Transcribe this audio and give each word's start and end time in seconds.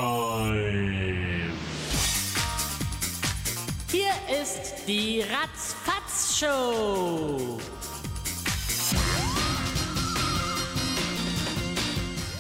Hier 3.93 4.15
ist 4.43 4.75
die 4.89 5.23
Ratzfatz-Show. 5.23 6.51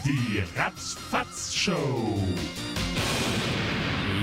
Die 0.04 0.42
Ratzfatz-Show. 0.56 2.18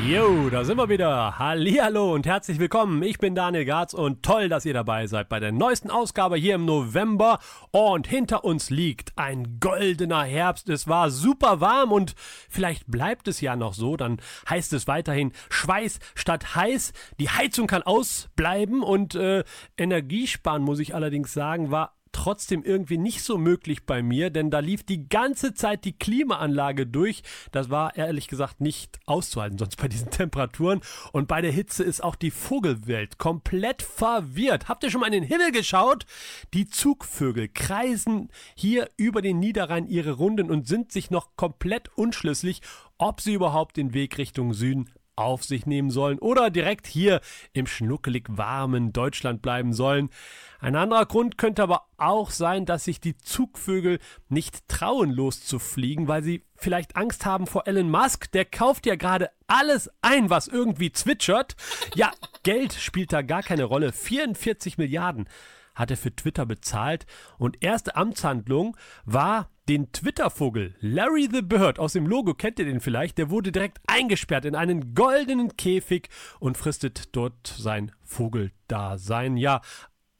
Jo, 0.08 0.50
da 0.50 0.64
sind 0.64 0.78
wir 0.78 0.90
wieder. 0.90 1.38
Hallihallo 1.38 2.14
und 2.14 2.26
herzlich 2.26 2.58
willkommen. 2.58 3.04
Ich 3.04 3.20
bin 3.20 3.36
Daniel 3.36 3.66
Garz 3.66 3.94
und 3.94 4.24
toll, 4.24 4.50
dass 4.50 4.66
ihr 4.66 4.74
dabei 4.74 5.06
seid 5.06 5.30
bei 5.30 5.40
der 5.40 5.52
neuesten 5.52 5.92
Ausgabe 5.92 6.38
hier 6.38 6.56
im 6.56 6.66
November. 6.66 7.38
Und 7.70 8.08
hinter 8.08 8.44
uns 8.44 8.72
liegt 8.72 9.16
ein 9.16 9.60
goldener 9.60 10.24
Herbst. 10.24 10.70
Es 10.70 10.88
war 10.88 11.12
super 11.12 11.62
warm 11.62 11.92
und 11.92 12.16
vielleicht 12.50 12.88
bleibt 12.88 13.28
es 13.28 13.42
ja 13.42 13.56
noch 13.56 13.76
so. 13.76 13.96
Dann 13.96 14.18
heißt 14.50 14.74
es 14.74 14.88
weiterhin 14.88 15.34
Schweiß 15.50 16.00
statt 16.16 16.56
heiß. 16.56 16.94
Die 17.20 17.30
Heizung 17.30 17.68
kann 17.68 17.84
ausbleiben 17.84 18.82
und 18.82 19.14
äh, 19.14 19.44
Energiesparen, 19.78 20.64
muss 20.64 20.80
ich 20.80 20.96
allerdings 20.96 21.32
sagen, 21.32 21.70
war 21.70 22.01
trotzdem 22.12 22.64
irgendwie 22.64 22.98
nicht 22.98 23.24
so 23.24 23.38
möglich 23.38 23.86
bei 23.86 24.02
mir, 24.02 24.30
denn 24.30 24.52
da 24.52 24.60
lief 24.60 24.84
die 24.84 25.08
ganze 25.08 25.54
Zeit 25.54 25.86
die 25.86 25.98
Klimaanlage 25.98 26.88
durch. 26.88 27.24
Das 27.52 27.70
war 27.70 27.96
ehrlich 27.96 28.28
gesagt 28.28 28.62
nicht 28.62 29.00
auszuhalten, 29.06 29.58
sonst 29.58 29.78
bei 29.78 29.88
diesen 29.88 30.10
Temperaturen. 30.10 30.82
Und 31.12 31.28
bei 31.28 31.42
der 31.42 31.52
Hitze 31.52 31.84
ist 31.84 32.04
auch 32.04 32.16
die 32.16 32.32
Vogelwelt 32.32 33.18
komplett 33.18 33.82
verwirrt. 33.82 34.68
Habt 34.70 34.84
ihr 34.84 34.92
schon 34.92 35.02
mal 35.02 35.08
in 35.08 35.14
den 35.14 35.24
Himmel 35.24 35.52
geschaut? 35.52 36.06
Die 36.54 36.68
Zugvögel 36.68 37.48
kreisen 37.48 38.30
hier 38.56 38.90
über 38.98 39.22
den 39.22 39.40
Niederrhein 39.40 39.88
ihre 39.88 40.12
Runden 40.12 40.52
und 40.52 40.68
sind 40.68 40.92
sich 40.92 41.12
noch 41.12 41.36
komplett 41.36 41.90
unschlüssig, 41.98 42.62
ob 42.98 43.22
sie 43.22 43.34
überhaupt 43.34 43.78
den 43.78 43.94
Weg 43.94 44.18
Richtung 44.18 44.54
Süden 44.54 44.90
auf 45.16 45.44
sich 45.44 45.66
nehmen 45.66 45.92
sollen 45.92 46.20
oder 46.20 46.50
direkt 46.50 46.88
hier 46.88 47.22
im 47.54 47.68
schnuckelig 47.68 48.26
warmen 48.30 48.94
Deutschland 48.94 49.42
bleiben 49.42 49.74
sollen. 49.74 50.10
Ein 50.62 50.76
anderer 50.76 51.08
Grund 51.08 51.40
könnte 51.40 51.64
aber 51.64 51.88
auch 51.98 52.30
sein, 52.30 52.68
dass 52.68 52.84
sich 52.84 53.00
die 53.00 53.18
Zugvögel 53.18 53.98
nicht 54.30 54.68
trauen 54.68 55.10
loszufliegen, 55.10 56.08
weil 56.08 56.24
sie 56.24 56.46
vielleicht 56.56 56.96
Angst 56.96 57.26
haben 57.26 57.48
vor 57.48 57.68
Elon 57.68 57.90
Musk. 57.90 58.32
Der 58.32 58.46
kauft 58.46 58.86
ja 58.86 58.96
gerade 58.96 59.32
alles 59.48 59.90
ein, 60.04 60.30
was 60.30 60.48
irgendwie 60.48 60.92
zwitschert. 60.92 61.56
Ja, 61.96 62.12
Geld 62.44 62.74
spielt 62.74 63.12
da 63.12 63.24
gar 63.24 63.42
keine 63.42 63.64
Rolle. 63.64 63.92
44 63.92 64.78
Milliarden 64.78 65.28
hat 65.74 65.90
er 65.90 65.98
für 65.98 66.16
Twitter 66.16 66.46
bezahlt 66.46 67.08
und 67.40 67.64
erste 67.64 67.96
Amtshandlung 67.96 68.78
war 69.06 69.50
den 69.70 69.92
Twitter-Vogel 69.92 70.76
Larry 70.80 71.30
the 71.32 71.42
Bird 71.42 71.80
aus 71.80 71.94
dem 71.94 72.06
Logo, 72.06 72.34
kennt 72.34 72.60
ihr 72.60 72.66
den 72.66 72.82
vielleicht? 72.82 73.18
Der 73.18 73.30
wurde 73.30 73.52
direkt 73.52 73.80
eingesperrt 73.88 74.46
in 74.46 74.56
einen 74.56 74.94
goldenen 74.94 75.56
Käfig 75.56 76.10
und 76.40 76.58
fristet 76.58 77.16
dort 77.16 77.48
sein 77.48 77.94
Vogeldasein. 78.04 79.38
Ja, 79.38 79.62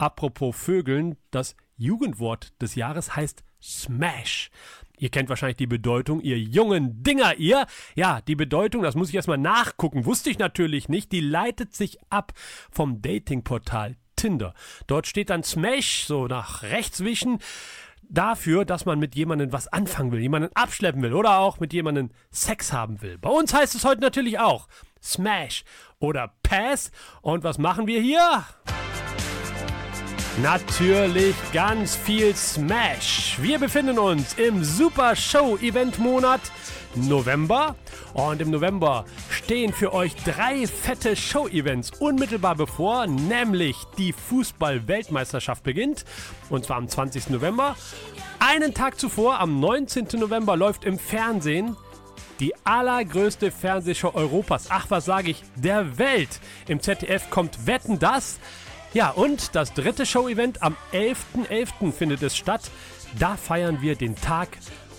apropos 0.02 0.56
Vögeln, 0.56 1.16
das 1.30 1.56
Jugendwort 1.78 2.54
des 2.62 2.76
Jahres 2.76 3.16
heißt 3.16 3.44
Smash. 3.62 4.50
Ihr 4.98 5.10
kennt 5.10 5.30
wahrscheinlich 5.30 5.58
die 5.58 5.68
Bedeutung, 5.68 6.22
ihr 6.22 6.38
jungen 6.38 7.04
Dinger, 7.04 7.36
ihr. 7.38 7.66
Ja, 7.96 8.22
die 8.22 8.36
Bedeutung, 8.36 8.84
das 8.84 8.96
muss 8.96 9.10
ich 9.10 9.16
erstmal 9.16 9.38
nachgucken, 9.38 10.06
wusste 10.06 10.30
ich 10.30 10.40
natürlich 10.40 10.90
nicht, 10.90 11.12
die 11.12 11.22
leitet 11.22 11.76
sich 11.76 11.98
ab 12.10 12.34
vom 12.72 13.02
Datingportal 13.02 13.96
Tinder. 14.16 14.54
Dort 14.88 15.08
steht 15.08 15.30
dann 15.30 15.44
Smash, 15.44 16.06
so 16.06 16.28
nach 16.28 16.64
rechts 16.64 17.04
wischen 17.04 17.40
dafür, 18.04 18.66
dass 18.66 18.86
man 18.86 19.00
mit 19.00 19.16
jemandem 19.16 19.54
was 19.54 19.68
anfangen 19.68 20.12
will, 20.12 20.20
jemanden 20.20 20.50
abschleppen 20.54 21.02
will 21.02 21.14
oder 21.14 21.40
auch 21.40 21.60
mit 21.60 21.74
jemandem 21.74 22.10
Sex 22.30 22.74
haben 22.74 23.02
will. 23.02 23.18
Bei 23.18 23.30
uns 23.30 23.54
heißt 23.54 23.74
es 23.74 23.86
heute 23.86 24.02
natürlich 24.02 24.38
auch 24.38 24.68
Smash 25.02 25.64
oder 26.00 26.34
Pass. 26.44 26.92
Und 27.22 27.44
was 27.44 27.58
machen 27.58 27.88
wir 27.88 28.02
hier? 28.02 28.44
Natürlich 30.38 31.36
ganz 31.52 31.98
viel 31.98 32.34
Smash. 32.34 33.38
Wir 33.42 33.60
befinden 33.60 34.00
uns 34.00 34.34
im 34.36 34.64
Super 34.64 35.14
Show 35.14 35.58
Event 35.58 36.00
Monat 36.00 36.40
November. 36.96 37.76
Und 38.14 38.42
im 38.42 38.50
November 38.50 39.04
stehen 39.30 39.74
für 39.74 39.94
euch 39.94 40.16
drei 40.16 40.66
fette 40.68 41.18
Show-Events 41.18 41.92
unmittelbar 42.00 42.56
bevor, 42.56 43.08
nämlich 43.08 43.76
die 43.98 44.14
Fußball-Weltmeisterschaft 44.14 45.64
beginnt. 45.64 46.06
Und 46.50 46.64
zwar 46.64 46.78
am 46.78 46.88
20. 46.88 47.30
November. 47.30 47.76
Einen 48.40 48.74
Tag 48.74 49.00
zuvor, 49.00 49.40
am 49.40 49.60
19. 49.60 50.08
November, 50.14 50.56
läuft 50.56 50.86
im 50.86 50.98
Fernsehen 50.98 51.76
die 52.40 52.54
allergrößte 52.66 53.52
Fernsehshow 53.52 54.12
Europas. 54.14 54.68
Ach, 54.70 54.86
was 54.90 55.06
sage 55.06 55.32
ich? 55.32 55.44
Der 55.56 55.98
Welt. 55.98 56.40
Im 56.68 56.80
ZDF 56.80 57.30
kommt 57.30 57.68
Wetten 57.68 58.00
das. 58.00 58.40
Ja, 58.94 59.10
und 59.12 59.56
das 59.56 59.74
dritte 59.74 60.06
Show-Event 60.06 60.62
am 60.62 60.76
11.11. 60.92 61.48
.11. 61.50 61.92
findet 61.94 62.24
es 62.24 62.36
statt. 62.36 62.70
Da 63.18 63.38
feiern 63.38 63.82
wir 63.82 63.96
den 63.96 64.16
Tag 64.16 64.50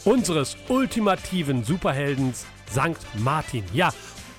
unseres 0.05 0.57
ultimativen 0.69 1.65
Superheldens 1.65 2.47
St. 2.71 2.99
Martin. 3.19 3.65
Ja, 3.73 3.93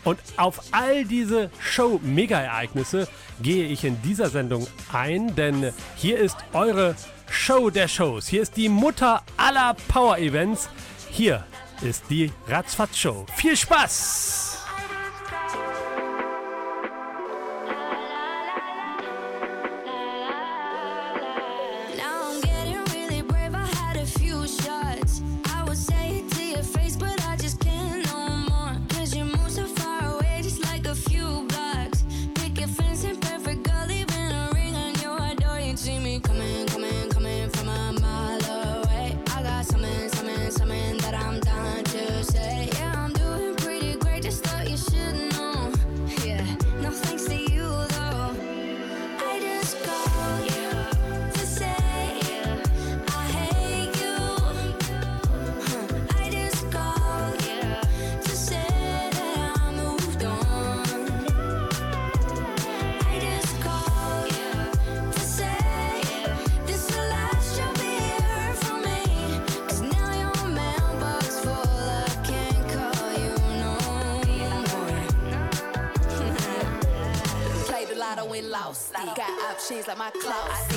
und 0.03 0.19
auf 0.37 0.59
all 0.71 1.05
diese 1.05 1.49
Show-Mega-Ereignisse 1.59 3.07
gehe 3.41 3.67
ich 3.67 3.83
in 3.85 4.01
dieser 4.01 4.29
Sendung 4.29 4.67
ein, 4.91 5.35
denn 5.35 5.71
hier 5.95 6.17
ist 6.17 6.37
eure 6.53 6.95
Show 7.29 7.69
der 7.69 7.87
Shows. 7.87 8.27
Hier 8.27 8.41
ist 8.41 8.57
die 8.57 8.69
Mutter 8.69 9.23
aller 9.37 9.75
Power-Events. 9.87 10.69
Hier 11.09 11.45
ist 11.81 12.03
die 12.09 12.31
Ratzfatz-Show. 12.47 13.25
Viel 13.35 13.55
Spaß! 13.55 14.52
These 79.73 79.87
like 79.87 79.97
my 79.97 80.11
clothes. 80.11 80.72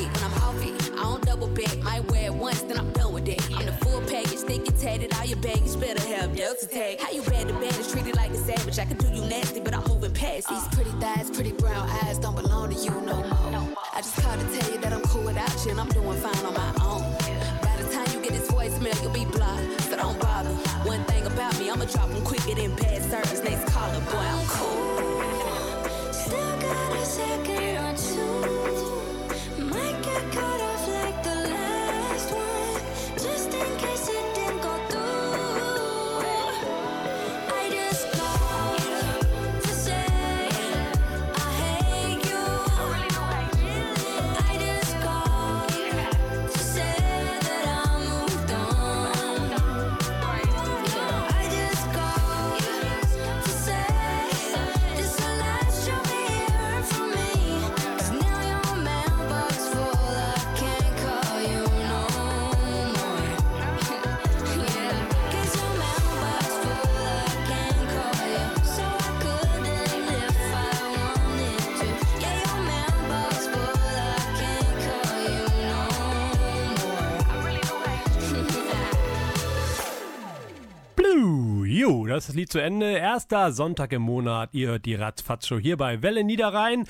Ist 82.17 82.31
das 82.31 82.35
Lied 82.35 82.51
zu 82.51 82.63
Ende. 82.63 82.97
Erster 82.97 83.53
Sonntag 83.53 83.93
im 83.93 84.01
Monat. 84.01 84.49
Ihr 84.53 84.69
hört 84.69 84.87
die 84.87 84.95
Ratzfatz-Show 84.95 85.59
hier 85.59 85.77
bei 85.77 86.01
Welle 86.01 86.25
Niederrhein. 86.25 86.89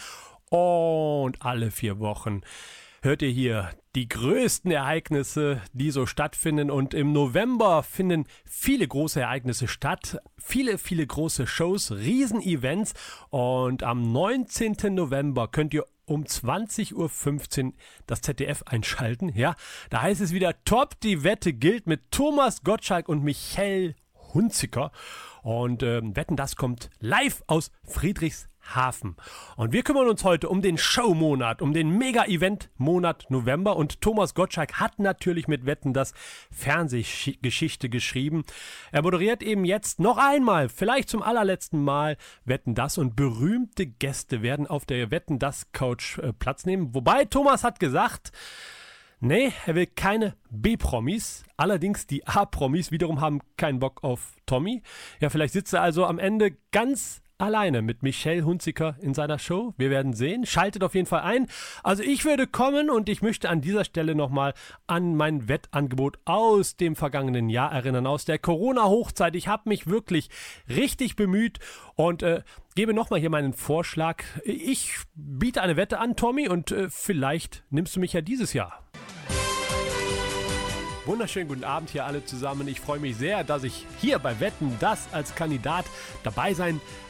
Und 0.50 1.42
alle 1.42 1.72
vier 1.72 1.98
Wochen 1.98 2.42
hört 3.02 3.22
ihr 3.22 3.30
hier 3.30 3.70
die 3.96 4.08
größten 4.08 4.70
Ereignisse, 4.70 5.60
die 5.72 5.90
so 5.90 6.06
stattfinden. 6.06 6.70
Und 6.70 6.94
im 6.94 7.12
November 7.12 7.82
finden 7.82 8.26
viele 8.44 8.86
große 8.86 9.20
Ereignisse 9.20 9.66
statt. 9.66 10.18
Viele, 10.38 10.78
viele 10.78 11.04
große 11.04 11.48
Shows, 11.48 11.90
Riesenevents. 11.90 12.94
Und 13.30 13.82
am 13.82 14.12
19. 14.12 14.76
November 14.94 15.48
könnt 15.48 15.74
ihr 15.74 15.86
um 16.04 16.22
20.15 16.22 17.64
Uhr 17.64 17.72
das 18.06 18.20
ZDF 18.20 18.62
einschalten. 18.62 19.32
Ja, 19.34 19.56
da 19.90 20.02
heißt 20.02 20.20
es 20.20 20.32
wieder 20.32 20.54
Top, 20.64 21.00
die 21.00 21.24
Wette 21.24 21.52
gilt 21.52 21.88
mit 21.88 22.12
Thomas 22.12 22.62
Gottschalk 22.62 23.08
und 23.08 23.24
Michael 23.24 23.96
Hunziker. 24.36 24.92
Und 25.42 25.82
ähm, 25.82 26.16
Wetten, 26.16 26.36
das 26.36 26.56
kommt 26.56 26.90
live 26.98 27.44
aus 27.46 27.70
Friedrichshafen. 27.84 29.16
Und 29.56 29.72
wir 29.72 29.84
kümmern 29.84 30.08
uns 30.08 30.24
heute 30.24 30.48
um 30.48 30.60
den 30.60 30.76
Showmonat, 30.76 31.62
um 31.62 31.72
den 31.72 31.96
Mega-Event-Monat 31.96 33.26
November. 33.28 33.76
Und 33.76 34.00
Thomas 34.00 34.34
Gottschalk 34.34 34.80
hat 34.80 34.98
natürlich 34.98 35.46
mit 35.46 35.64
Wetten 35.64 35.92
das 35.92 36.14
Fernsehgeschichte 36.50 37.88
geschrieben. 37.88 38.44
Er 38.90 39.02
moderiert 39.02 39.42
eben 39.42 39.64
jetzt 39.64 40.00
noch 40.00 40.18
einmal, 40.18 40.68
vielleicht 40.68 41.10
zum 41.10 41.22
allerletzten 41.22 41.82
Mal, 41.82 42.16
Wetten 42.44 42.74
das. 42.74 42.98
Und 42.98 43.14
berühmte 43.14 43.86
Gäste 43.86 44.42
werden 44.42 44.66
auf 44.66 44.84
der 44.84 45.12
Wetten 45.12 45.38
das 45.38 45.70
Couch 45.70 46.18
äh, 46.18 46.32
Platz 46.32 46.66
nehmen. 46.66 46.92
Wobei 46.92 47.24
Thomas 47.24 47.62
hat 47.62 47.78
gesagt, 47.78 48.32
Nee, 49.20 49.52
er 49.64 49.74
will 49.74 49.86
keine 49.86 50.36
B-Promis. 50.50 51.44
Allerdings 51.56 52.06
die 52.06 52.26
A-Promis 52.26 52.90
wiederum 52.90 53.20
haben 53.20 53.40
keinen 53.56 53.78
Bock 53.78 54.04
auf 54.04 54.36
Tommy. 54.44 54.82
Ja, 55.20 55.30
vielleicht 55.30 55.54
sitzt 55.54 55.72
er 55.72 55.82
also 55.82 56.04
am 56.04 56.18
Ende 56.18 56.56
ganz 56.70 57.22
alleine 57.38 57.82
mit 57.82 58.02
Michelle 58.02 58.44
Hunziker 58.44 58.96
in 59.00 59.14
seiner 59.14 59.38
Show. 59.38 59.74
Wir 59.76 59.90
werden 59.90 60.14
sehen. 60.14 60.46
Schaltet 60.46 60.82
auf 60.82 60.94
jeden 60.94 61.06
Fall 61.06 61.20
ein. 61.20 61.48
Also 61.82 62.02
ich 62.02 62.24
würde 62.24 62.46
kommen 62.46 62.90
und 62.90 63.08
ich 63.08 63.22
möchte 63.22 63.48
an 63.48 63.60
dieser 63.60 63.84
Stelle 63.84 64.14
nochmal 64.14 64.54
an 64.86 65.14
mein 65.16 65.48
Wettangebot 65.48 66.18
aus 66.24 66.76
dem 66.76 66.96
vergangenen 66.96 67.48
Jahr 67.48 67.72
erinnern, 67.72 68.06
aus 68.06 68.24
der 68.24 68.38
Corona-Hochzeit. 68.38 69.36
Ich 69.36 69.48
habe 69.48 69.68
mich 69.68 69.86
wirklich 69.86 70.30
richtig 70.68 71.16
bemüht 71.16 71.58
und 71.94 72.22
äh, 72.22 72.42
gebe 72.74 72.94
nochmal 72.94 73.20
hier 73.20 73.30
meinen 73.30 73.52
Vorschlag. 73.52 74.22
Ich 74.44 74.96
biete 75.14 75.62
eine 75.62 75.76
Wette 75.76 75.98
an, 75.98 76.16
Tommy, 76.16 76.48
und 76.48 76.70
äh, 76.70 76.88
vielleicht 76.88 77.64
nimmst 77.70 77.96
du 77.96 78.00
mich 78.00 78.12
ja 78.12 78.20
dieses 78.22 78.52
Jahr. 78.52 78.82
Wunderschönen 81.04 81.46
guten 81.46 81.62
Abend 81.62 81.90
hier 81.90 82.04
alle 82.04 82.24
zusammen. 82.24 82.66
Ich 82.66 82.80
freue 82.80 82.98
mich 82.98 83.16
sehr, 83.16 83.44
dass 83.44 83.62
ich 83.62 83.86
hier 84.00 84.18
bei 84.18 84.40
Wetten 84.40 84.76
das 84.80 85.06
als 85.12 85.36
Kandidat 85.36 85.84
dabei 86.24 86.52
sein 86.52 86.80
darf. 86.80 87.05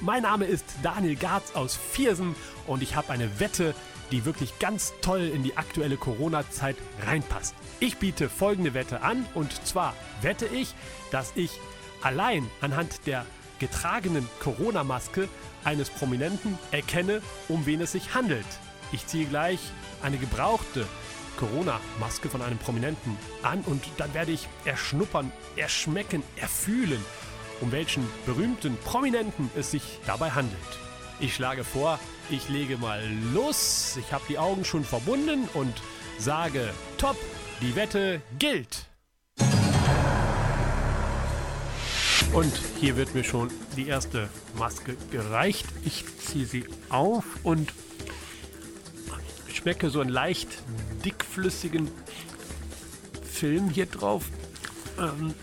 Mein 0.00 0.22
Name 0.22 0.46
ist 0.46 0.64
Daniel 0.82 1.16
Garz 1.16 1.54
aus 1.54 1.76
Viersen 1.76 2.34
und 2.66 2.82
ich 2.82 2.96
habe 2.96 3.10
eine 3.12 3.38
Wette, 3.40 3.74
die 4.10 4.24
wirklich 4.24 4.58
ganz 4.58 4.92
toll 5.00 5.30
in 5.34 5.42
die 5.42 5.56
aktuelle 5.56 5.96
Corona-Zeit 5.96 6.76
reinpasst. 7.06 7.54
Ich 7.80 7.98
biete 7.98 8.28
folgende 8.28 8.74
Wette 8.74 9.02
an 9.02 9.26
und 9.34 9.66
zwar 9.66 9.94
wette 10.20 10.46
ich, 10.46 10.74
dass 11.10 11.32
ich 11.34 11.58
allein 12.02 12.48
anhand 12.60 13.06
der 13.06 13.24
getragenen 13.58 14.28
Corona-Maske 14.40 15.28
eines 15.64 15.88
Prominenten 15.90 16.58
erkenne, 16.72 17.22
um 17.48 17.66
wen 17.66 17.80
es 17.80 17.92
sich 17.92 18.14
handelt. 18.14 18.46
Ich 18.90 19.06
ziehe 19.06 19.26
gleich 19.26 19.60
eine 20.02 20.18
gebrauchte 20.18 20.86
Corona-Maske 21.38 22.28
von 22.28 22.42
einem 22.42 22.58
Prominenten 22.58 23.16
an 23.42 23.60
und 23.62 23.84
dann 23.96 24.12
werde 24.14 24.32
ich 24.32 24.48
erschnuppern, 24.64 25.32
erschmecken, 25.56 26.22
erfühlen, 26.36 27.02
um 27.62 27.72
welchen 27.72 28.06
berühmten 28.26 28.76
Prominenten 28.84 29.50
es 29.56 29.70
sich 29.70 29.82
dabei 30.06 30.32
handelt. 30.32 30.58
Ich 31.20 31.34
schlage 31.34 31.64
vor, 31.64 31.98
ich 32.28 32.48
lege 32.48 32.76
mal 32.76 33.00
los. 33.32 33.96
Ich 33.98 34.12
habe 34.12 34.24
die 34.28 34.38
Augen 34.38 34.64
schon 34.64 34.84
verbunden 34.84 35.48
und 35.54 35.72
sage, 36.18 36.74
top, 36.98 37.16
die 37.60 37.74
Wette 37.76 38.20
gilt. 38.38 38.86
Und 42.32 42.52
hier 42.80 42.96
wird 42.96 43.14
mir 43.14 43.24
schon 43.24 43.50
die 43.76 43.86
erste 43.86 44.28
Maske 44.58 44.96
gereicht. 45.10 45.66
Ich 45.84 46.04
ziehe 46.18 46.46
sie 46.46 46.64
auf 46.88 47.24
und 47.42 47.72
schmecke 49.52 49.90
so 49.90 50.00
einen 50.00 50.10
leicht 50.10 50.48
dickflüssigen 51.04 51.90
Film 53.22 53.68
hier 53.68 53.86
drauf. 53.86 54.24
Ähm, 54.98 55.34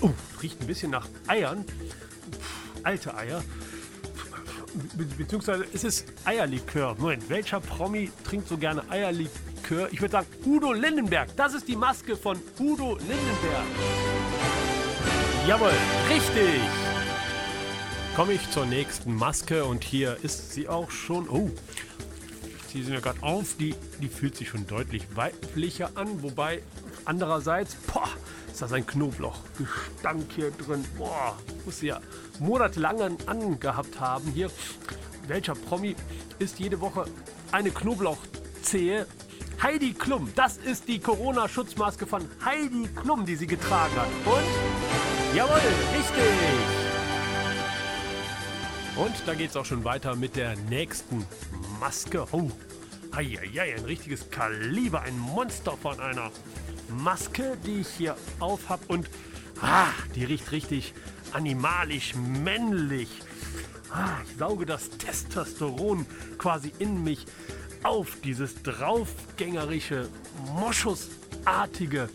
oh, 0.00 0.10
riecht 0.42 0.60
ein 0.60 0.66
bisschen 0.66 0.90
nach 0.90 1.08
Eiern. 1.26 1.64
Pff, 1.64 2.84
alte 2.84 3.16
Eier. 3.16 3.42
Be 4.94 5.04
beziehungsweise 5.04 5.64
ist 5.64 5.84
es 5.84 6.04
Eierlikör. 6.24 6.94
Moment, 6.98 7.28
welcher 7.30 7.60
Promi 7.60 8.10
trinkt 8.24 8.48
so 8.48 8.58
gerne 8.58 8.82
Eierlikör? 8.90 9.88
Ich 9.90 10.00
würde 10.00 10.12
sagen 10.12 10.26
Udo 10.44 10.72
Lindenberg. 10.72 11.34
Das 11.36 11.54
ist 11.54 11.66
die 11.66 11.76
Maske 11.76 12.16
von 12.16 12.38
Udo 12.58 12.96
Lindenberg. 12.96 13.64
Jawohl, 15.46 15.72
richtig. 16.10 16.60
Komme 18.14 18.32
ich 18.32 18.50
zur 18.50 18.66
nächsten 18.66 19.14
Maske 19.14 19.64
und 19.64 19.84
hier 19.84 20.16
ist 20.22 20.52
sie 20.52 20.68
auch 20.68 20.90
schon. 20.90 21.28
Oh, 21.28 21.50
die 22.72 22.82
sind 22.82 22.92
ja 22.92 23.00
gerade 23.00 23.22
auf, 23.22 23.56
die, 23.58 23.74
die 24.02 24.08
fühlt 24.08 24.36
sich 24.36 24.48
schon 24.48 24.66
deutlich 24.66 25.04
weiblicher 25.14 25.90
an, 25.94 26.22
wobei 26.22 26.62
andererseits, 27.06 27.74
boah, 27.74 28.08
ist 28.50 28.62
das 28.62 28.72
ein 28.72 28.86
Knoblauchgestank 28.86 30.30
hier 30.34 30.50
drin. 30.50 30.84
Boah, 30.98 31.36
muss 31.64 31.80
sie 31.80 31.88
ja 31.88 32.00
monatelang 32.38 33.18
angehabt 33.26 33.98
haben 34.00 34.30
hier. 34.32 34.50
Welcher 35.26 35.54
Promi 35.54 35.96
isst 36.38 36.58
jede 36.58 36.80
Woche 36.80 37.06
eine 37.52 37.70
Knoblauchzehe? 37.70 39.06
Heidi 39.62 39.94
Klum, 39.94 40.30
das 40.34 40.58
ist 40.58 40.86
die 40.86 40.98
Corona-Schutzmaske 40.98 42.06
von 42.06 42.28
Heidi 42.44 42.88
Klum, 42.94 43.24
die 43.24 43.36
sie 43.36 43.46
getragen 43.46 43.94
hat. 43.96 44.08
Und, 44.26 45.34
jawohl, 45.34 45.56
richtig. 45.96 46.86
Und 48.96 49.14
da 49.26 49.34
geht 49.34 49.50
es 49.50 49.56
auch 49.56 49.64
schon 49.64 49.84
weiter 49.84 50.14
mit 50.14 50.36
der 50.36 50.56
nächsten 50.70 51.26
Maske. 51.80 52.26
Oh, 52.32 52.50
Eieiei, 53.12 53.74
ein 53.74 53.84
richtiges 53.84 54.30
Kaliber, 54.30 55.02
ein 55.02 55.18
Monster 55.18 55.76
von 55.76 56.00
einer 56.00 56.30
Maske, 56.88 57.56
die 57.64 57.80
ich 57.80 57.88
hier 57.88 58.16
auf 58.40 58.68
habe. 58.68 58.82
Und 58.88 59.08
ah, 59.60 59.88
die 60.14 60.24
riecht 60.24 60.52
richtig 60.52 60.94
animalisch, 61.32 62.14
männlich. 62.14 63.08
Ah, 63.90 64.18
ich 64.24 64.38
sauge 64.38 64.66
das 64.66 64.90
Testosteron 64.90 66.06
quasi 66.38 66.72
in 66.78 67.02
mich 67.04 67.26
auf, 67.82 68.16
dieses 68.22 68.62
draufgängerische, 68.62 70.08
moschusartige. 70.54 72.08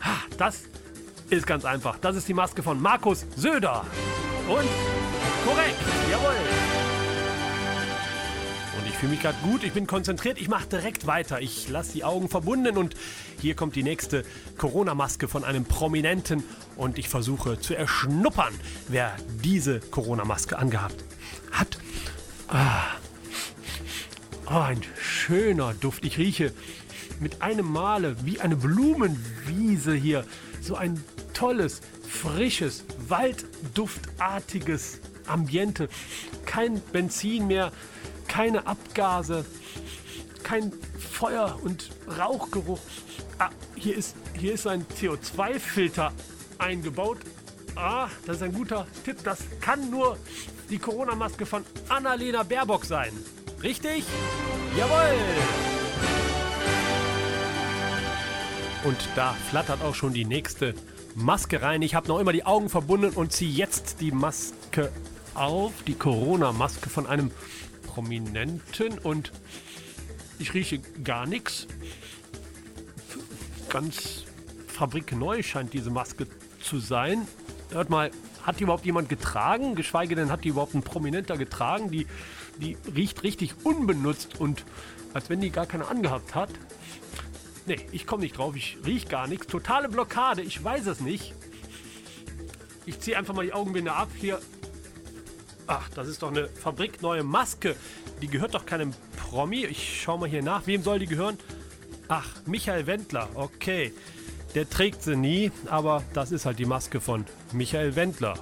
Ah, 0.00 0.18
das 0.38 0.64
ist 1.30 1.46
ganz 1.46 1.64
einfach. 1.64 1.98
Das 1.98 2.16
ist 2.16 2.28
die 2.28 2.34
Maske 2.34 2.62
von 2.62 2.80
Markus 2.80 3.26
Söder. 3.36 3.86
Und 4.48 4.68
korrekt, 5.44 5.80
jawohl. 6.10 6.63
Fühle 9.04 9.16
mich 9.16 9.22
gerade 9.22 9.36
gut, 9.42 9.62
ich 9.64 9.74
bin 9.74 9.86
konzentriert, 9.86 10.40
ich 10.40 10.48
mache 10.48 10.66
direkt 10.66 11.06
weiter. 11.06 11.42
Ich 11.42 11.68
lasse 11.68 11.92
die 11.92 12.04
Augen 12.04 12.30
verbunden 12.30 12.78
und 12.78 12.94
hier 13.38 13.54
kommt 13.54 13.76
die 13.76 13.82
nächste 13.82 14.24
Corona-Maske 14.56 15.28
von 15.28 15.44
einem 15.44 15.66
Prominenten 15.66 16.42
und 16.76 16.96
ich 16.96 17.10
versuche 17.10 17.60
zu 17.60 17.74
erschnuppern, 17.74 18.54
wer 18.88 19.14
diese 19.42 19.80
Corona-Maske 19.80 20.58
angehabt 20.58 21.04
hat. 21.52 21.76
Ah. 22.48 22.84
Oh, 24.46 24.60
ein 24.60 24.80
schöner 24.98 25.74
Duft. 25.74 26.02
Ich 26.06 26.16
rieche 26.16 26.54
mit 27.20 27.42
einem 27.42 27.70
Male 27.70 28.16
wie 28.24 28.40
eine 28.40 28.56
Blumenwiese 28.56 29.92
hier. 29.94 30.24
So 30.62 30.76
ein 30.76 31.04
tolles, 31.34 31.82
frisches, 32.08 32.86
waldduftartiges 33.06 35.00
Ambiente. 35.26 35.90
Kein 36.46 36.80
Benzin 36.80 37.48
mehr, 37.48 37.70
keine 38.28 38.66
Abgase, 38.66 39.44
kein 40.42 40.72
Feuer- 40.98 41.58
und 41.62 41.90
Rauchgeruch. 42.18 42.80
Ah, 43.38 43.50
hier 43.74 43.96
ist, 43.96 44.14
hier 44.38 44.54
ist 44.54 44.66
ein 44.66 44.86
CO2-Filter 44.86 46.12
eingebaut. 46.58 47.18
Ah, 47.76 48.08
das 48.26 48.36
ist 48.36 48.42
ein 48.42 48.52
guter 48.52 48.86
Tipp. 49.04 49.18
Das 49.24 49.38
kann 49.60 49.90
nur 49.90 50.16
die 50.70 50.78
Corona-Maske 50.78 51.46
von 51.46 51.64
Annalena 51.88 52.42
Baerbock 52.42 52.84
sein. 52.84 53.12
Richtig? 53.62 54.04
Jawohl! 54.76 55.16
Und 58.84 58.98
da 59.16 59.32
flattert 59.50 59.82
auch 59.82 59.94
schon 59.94 60.12
die 60.12 60.26
nächste 60.26 60.74
Maske 61.14 61.62
rein. 61.62 61.80
Ich 61.80 61.94
habe 61.94 62.08
noch 62.08 62.18
immer 62.18 62.32
die 62.32 62.44
Augen 62.44 62.68
verbunden 62.68 63.10
und 63.10 63.32
ziehe 63.32 63.50
jetzt 63.50 64.00
die 64.00 64.10
Maske 64.10 64.92
auf. 65.34 65.72
Die 65.86 65.94
Corona-Maske 65.94 66.90
von 66.90 67.06
einem 67.06 67.30
Prominenten. 67.94 68.98
Und 68.98 69.30
ich 70.38 70.52
rieche 70.52 70.80
gar 71.04 71.26
nichts. 71.26 71.68
Ganz 73.68 74.24
fabrikneu 74.66 75.42
scheint 75.42 75.72
diese 75.72 75.90
Maske 75.90 76.26
zu 76.60 76.80
sein. 76.80 77.26
Hört 77.70 77.90
mal, 77.90 78.10
hat 78.42 78.58
die 78.58 78.64
überhaupt 78.64 78.84
jemand 78.84 79.08
getragen? 79.08 79.76
Geschweige 79.76 80.16
denn, 80.16 80.30
hat 80.30 80.44
die 80.44 80.48
überhaupt 80.48 80.74
ein 80.74 80.82
Prominenter 80.82 81.36
getragen? 81.36 81.90
Die, 81.90 82.06
die 82.58 82.76
riecht 82.94 83.22
richtig 83.22 83.54
unbenutzt 83.64 84.40
und 84.40 84.64
als 85.12 85.30
wenn 85.30 85.40
die 85.40 85.50
gar 85.50 85.66
keine 85.66 85.86
angehabt 85.86 86.34
hat. 86.34 86.50
Nee, 87.66 87.78
ich 87.92 88.06
komme 88.06 88.24
nicht 88.24 88.36
drauf, 88.36 88.56
ich 88.56 88.76
riech 88.84 89.08
gar 89.08 89.28
nichts. 89.28 89.46
Totale 89.46 89.88
Blockade, 89.88 90.42
ich 90.42 90.62
weiß 90.62 90.86
es 90.86 91.00
nicht. 91.00 91.32
Ich 92.86 92.98
ziehe 93.00 93.16
einfach 93.16 93.34
mal 93.34 93.46
die 93.46 93.52
Augenbinde 93.52 93.92
ab. 93.92 94.08
Hier. 94.20 94.40
Ach, 95.66 95.88
das 95.90 96.08
ist 96.08 96.22
doch 96.22 96.30
eine 96.30 96.48
fabrikneue 96.48 97.22
Maske. 97.22 97.76
Die 98.20 98.28
gehört 98.28 98.54
doch 98.54 98.66
keinem 98.66 98.92
Promi. 99.16 99.64
Ich 99.64 100.02
schau 100.02 100.18
mal 100.18 100.28
hier 100.28 100.42
nach. 100.42 100.66
Wem 100.66 100.82
soll 100.82 100.98
die 100.98 101.06
gehören? 101.06 101.38
Ach, 102.08 102.28
Michael 102.46 102.86
Wendler. 102.86 103.28
Okay. 103.34 103.92
Der 104.54 104.68
trägt 104.68 105.02
sie 105.02 105.16
nie, 105.16 105.50
aber 105.66 106.04
das 106.12 106.30
ist 106.30 106.46
halt 106.46 106.58
die 106.58 106.66
Maske 106.66 107.00
von 107.00 107.24
Michael 107.52 107.96
Wendler. 107.96 108.34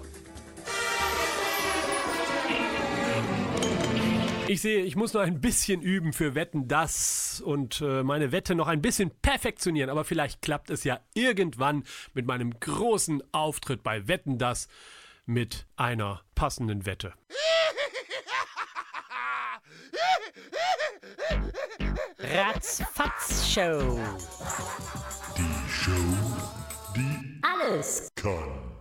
Ich 4.48 4.60
sehe, 4.60 4.84
ich 4.84 4.96
muss 4.96 5.14
noch 5.14 5.22
ein 5.22 5.40
bisschen 5.40 5.80
üben 5.80 6.12
für 6.12 6.34
Wetten 6.34 6.68
das 6.68 7.40
und 7.42 7.80
äh, 7.80 8.02
meine 8.02 8.32
Wette 8.32 8.54
noch 8.54 8.68
ein 8.68 8.82
bisschen 8.82 9.10
perfektionieren, 9.22 9.88
aber 9.88 10.04
vielleicht 10.04 10.42
klappt 10.42 10.68
es 10.68 10.84
ja 10.84 11.00
irgendwann 11.14 11.84
mit 12.12 12.26
meinem 12.26 12.60
großen 12.60 13.22
Auftritt 13.32 13.82
bei 13.82 14.08
Wetten 14.08 14.36
das 14.36 14.68
mit 15.26 15.66
einer 15.76 16.22
passenden 16.34 16.86
Wette. 16.86 17.14
Ratzfatz 22.18 23.46
Show. 23.52 23.98
Die 25.36 25.70
Show, 25.70 25.92
die 26.96 27.40
Alles 27.42 28.10
kann. 28.14 28.71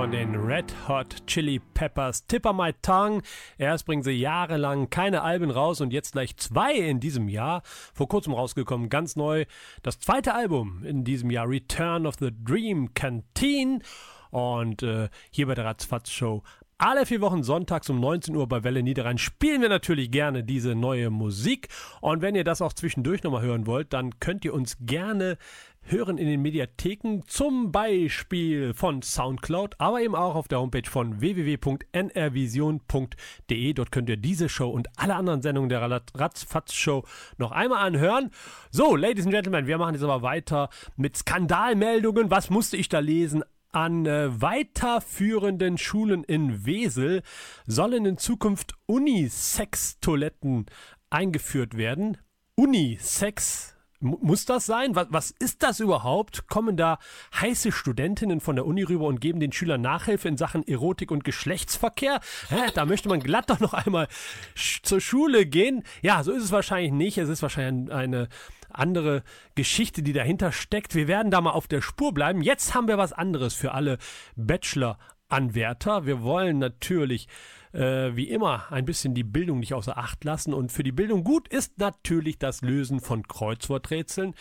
Von 0.00 0.12
den 0.12 0.34
Red 0.34 0.74
Hot 0.88 1.26
Chili 1.26 1.60
Peppers. 1.74 2.26
Tipper 2.26 2.54
My 2.54 2.72
Tongue. 2.80 3.20
Erst 3.58 3.84
bringen 3.84 4.02
sie 4.02 4.12
jahrelang 4.12 4.88
keine 4.88 5.20
Alben 5.20 5.50
raus 5.50 5.82
und 5.82 5.92
jetzt 5.92 6.12
gleich 6.12 6.38
zwei 6.38 6.72
in 6.72 7.00
diesem 7.00 7.28
Jahr. 7.28 7.60
Vor 7.92 8.08
kurzem 8.08 8.32
rausgekommen, 8.32 8.88
ganz 8.88 9.14
neu. 9.14 9.44
Das 9.82 10.00
zweite 10.00 10.32
Album 10.32 10.84
in 10.86 11.04
diesem 11.04 11.30
Jahr, 11.30 11.46
Return 11.46 12.06
of 12.06 12.14
the 12.18 12.30
Dream 12.32 12.94
Canteen. 12.94 13.82
Und 14.30 14.82
äh, 14.82 15.10
hier 15.30 15.46
bei 15.46 15.54
der 15.54 15.66
Ratzfatz 15.66 16.10
Show 16.10 16.44
alle 16.80 17.04
vier 17.04 17.20
Wochen 17.20 17.42
sonntags 17.42 17.90
um 17.90 18.00
19 18.00 18.34
Uhr 18.34 18.48
bei 18.48 18.64
Welle 18.64 18.82
Niederrhein 18.82 19.18
spielen 19.18 19.60
wir 19.60 19.68
natürlich 19.68 20.10
gerne 20.10 20.42
diese 20.42 20.74
neue 20.74 21.10
Musik. 21.10 21.68
Und 22.00 22.22
wenn 22.22 22.34
ihr 22.34 22.42
das 22.42 22.62
auch 22.62 22.72
zwischendurch 22.72 23.22
nochmal 23.22 23.42
hören 23.42 23.66
wollt, 23.66 23.92
dann 23.92 24.18
könnt 24.18 24.46
ihr 24.46 24.54
uns 24.54 24.78
gerne 24.80 25.36
hören 25.82 26.18
in 26.18 26.26
den 26.26 26.42
Mediatheken, 26.42 27.22
zum 27.26 27.70
Beispiel 27.72 28.74
von 28.74 29.00
Soundcloud, 29.02 29.74
aber 29.78 30.00
eben 30.00 30.14
auch 30.14 30.34
auf 30.34 30.48
der 30.48 30.60
Homepage 30.60 30.88
von 30.88 31.20
www.nrvision.de. 31.20 33.72
Dort 33.72 33.92
könnt 33.92 34.08
ihr 34.08 34.16
diese 34.16 34.48
Show 34.48 34.70
und 34.70 34.88
alle 34.96 35.16
anderen 35.16 35.42
Sendungen 35.42 35.68
der 35.68 35.82
Ratzfatz-Show 35.82 37.04
noch 37.38 37.52
einmal 37.52 37.86
anhören. 37.86 38.30
So, 38.70 38.96
Ladies 38.96 39.24
and 39.24 39.34
Gentlemen, 39.34 39.66
wir 39.66 39.78
machen 39.78 39.94
jetzt 39.94 40.04
aber 40.04 40.22
weiter 40.22 40.70
mit 40.96 41.16
Skandalmeldungen. 41.16 42.30
Was 42.30 42.50
musste 42.50 42.76
ich 42.76 42.88
da 42.88 43.00
lesen? 43.00 43.42
An 43.72 44.04
äh, 44.04 44.40
weiterführenden 44.40 45.78
Schulen 45.78 46.24
in 46.24 46.66
Wesel 46.66 47.22
sollen 47.66 48.04
in 48.04 48.18
Zukunft 48.18 48.74
Unisex-Toiletten 48.86 50.66
eingeführt 51.08 51.76
werden. 51.76 52.18
Unisex 52.56 53.76
muss 54.00 54.46
das 54.46 54.66
sein? 54.66 54.94
Was, 54.96 55.08
was 55.10 55.30
ist 55.30 55.62
das 55.62 55.78
überhaupt? 55.80 56.48
Kommen 56.48 56.76
da 56.76 56.98
heiße 57.38 57.70
Studentinnen 57.70 58.40
von 58.40 58.56
der 58.56 58.66
Uni 58.66 58.82
rüber 58.82 59.06
und 59.06 59.20
geben 59.20 59.40
den 59.40 59.52
Schülern 59.52 59.82
Nachhilfe 59.82 60.28
in 60.28 60.36
Sachen 60.36 60.66
Erotik 60.66 61.10
und 61.10 61.22
Geschlechtsverkehr? 61.22 62.20
Hä, 62.48 62.70
da 62.74 62.86
möchte 62.86 63.08
man 63.08 63.20
glatt 63.20 63.50
doch 63.50 63.60
noch 63.60 63.74
einmal 63.74 64.08
sch 64.54 64.80
zur 64.82 65.00
Schule 65.00 65.46
gehen. 65.46 65.84
Ja, 66.02 66.22
so 66.24 66.32
ist 66.32 66.44
es 66.44 66.52
wahrscheinlich 66.52 66.92
nicht. 66.92 67.18
Es 67.18 67.28
ist 67.28 67.42
wahrscheinlich 67.42 67.92
eine 67.92 68.28
andere 68.70 69.22
Geschichte, 69.54 70.02
die 70.02 70.12
dahinter 70.12 70.52
steckt. 70.52 70.94
Wir 70.94 71.08
werden 71.08 71.30
da 71.30 71.40
mal 71.40 71.50
auf 71.50 71.68
der 71.68 71.82
Spur 71.82 72.14
bleiben. 72.14 72.42
Jetzt 72.42 72.74
haben 72.74 72.88
wir 72.88 72.98
was 72.98 73.12
anderes 73.12 73.54
für 73.54 73.72
alle 73.72 73.98
Bachelor-Anwärter. 74.36 76.06
Wir 76.06 76.22
wollen 76.22 76.58
natürlich 76.58 77.28
äh, 77.72 78.14
wie 78.16 78.28
immer 78.28 78.70
ein 78.70 78.84
bisschen 78.84 79.14
die 79.14 79.24
Bildung 79.24 79.60
nicht 79.60 79.74
außer 79.74 79.96
Acht 79.96 80.24
lassen. 80.24 80.54
Und 80.54 80.72
für 80.72 80.82
die 80.82 80.92
Bildung 80.92 81.24
gut 81.24 81.48
ist 81.48 81.78
natürlich 81.78 82.38
das 82.38 82.62
Lösen 82.62 83.00
von 83.00 83.26
Kreuzworträtseln. 83.26 84.34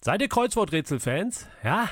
Seid 0.00 0.22
ihr 0.22 0.28
Kreuzworträtsel-Fans? 0.28 1.48
Ja, 1.64 1.88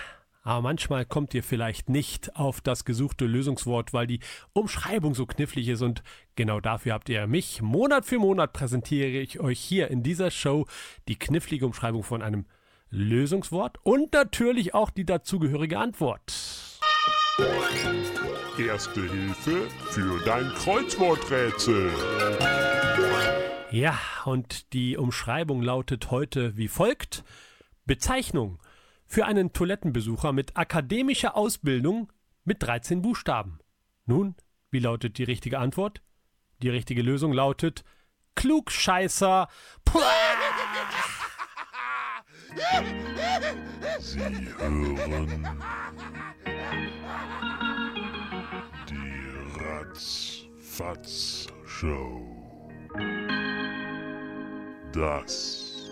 aber 0.46 0.62
manchmal 0.62 1.04
kommt 1.04 1.34
ihr 1.34 1.42
vielleicht 1.42 1.88
nicht 1.88 2.36
auf 2.36 2.60
das 2.60 2.84
gesuchte 2.84 3.24
Lösungswort, 3.24 3.92
weil 3.92 4.06
die 4.06 4.20
Umschreibung 4.52 5.12
so 5.12 5.26
knifflig 5.26 5.66
ist 5.66 5.82
und 5.82 6.04
genau 6.36 6.60
dafür 6.60 6.92
habt 6.92 7.08
ihr 7.08 7.26
mich. 7.26 7.62
Monat 7.62 8.04
für 8.04 8.20
Monat 8.20 8.52
präsentiere 8.52 9.08
ich 9.08 9.40
euch 9.40 9.58
hier 9.58 9.90
in 9.90 10.04
dieser 10.04 10.30
Show 10.30 10.66
die 11.08 11.18
knifflige 11.18 11.66
Umschreibung 11.66 12.04
von 12.04 12.22
einem 12.22 12.46
Lösungswort 12.90 13.78
und 13.82 14.12
natürlich 14.12 14.72
auch 14.72 14.90
die 14.90 15.04
dazugehörige 15.04 15.80
Antwort. 15.80 16.75
Erste 18.58 19.02
Hilfe 19.02 19.68
für 19.90 20.24
dein 20.24 20.48
Kreuzworträtsel. 20.54 21.90
Ja, 23.70 23.98
und 24.24 24.72
die 24.72 24.96
Umschreibung 24.96 25.62
lautet 25.62 26.10
heute 26.10 26.56
wie 26.56 26.68
folgt. 26.68 27.24
Bezeichnung 27.84 28.58
für 29.06 29.26
einen 29.26 29.52
Toilettenbesucher 29.52 30.32
mit 30.32 30.56
akademischer 30.56 31.36
Ausbildung 31.36 32.12
mit 32.44 32.62
13 32.62 33.02
Buchstaben. 33.02 33.60
Nun, 34.06 34.34
wie 34.70 34.78
lautet 34.78 35.18
die 35.18 35.24
richtige 35.24 35.58
Antwort? 35.58 36.02
Die 36.62 36.70
richtige 36.70 37.02
Lösung 37.02 37.32
lautet 37.32 37.84
Klugscheißer. 38.34 39.48
Puh. 39.84 40.00
Sie 44.00 44.20
hören 44.58 44.96
die 48.88 49.60
Ratzfatz 49.60 51.46
Show. 51.66 52.22
Das 54.92 55.90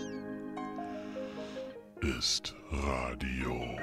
ist 2.00 2.55
Radio. 2.70 3.77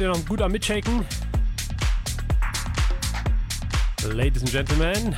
Seid 0.00 0.08
ihr 0.08 0.16
noch 0.16 0.26
gut 0.26 0.40
am 0.40 0.52
Mitshaken? 0.52 1.04
Ladies 4.14 4.40
and 4.40 4.50
Gentlemen, 4.50 5.14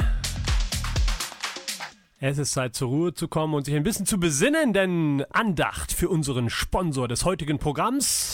es 2.19 2.37
ist 2.37 2.53
Zeit 2.53 2.75
zur 2.75 2.89
Ruhe 2.89 3.15
zu 3.15 3.29
kommen 3.29 3.55
und 3.55 3.65
sich 3.65 3.77
ein 3.77 3.85
bisschen 3.85 4.07
zu 4.07 4.19
besinnen, 4.19 4.73
denn 4.73 5.25
Andacht 5.31 5.93
für 5.93 6.09
unseren 6.09 6.51
Sponsor 6.51 7.07
des 7.07 7.25
heutigen 7.25 7.61
Programms. 7.61 8.32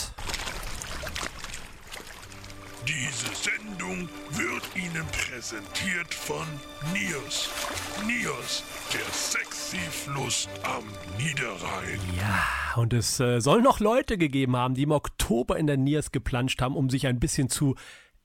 Und 12.79 12.93
es 12.93 13.19
äh, 13.19 13.41
soll 13.41 13.61
noch 13.61 13.79
Leute 13.79 14.17
gegeben 14.17 14.55
haben, 14.55 14.73
die 14.73 14.83
im 14.83 14.91
Oktober 14.91 15.57
in 15.57 15.67
der 15.67 15.77
Niers 15.77 16.11
geplanscht 16.11 16.61
haben, 16.61 16.75
um 16.75 16.89
sich 16.89 17.07
ein 17.07 17.19
bisschen 17.19 17.49
zu 17.49 17.75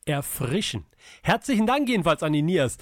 erfrischen. 0.06 0.84
Herzlichen 1.22 1.66
Dank 1.66 1.88
jedenfalls 1.88 2.22
an 2.22 2.32
die 2.32 2.42
Niers, 2.42 2.76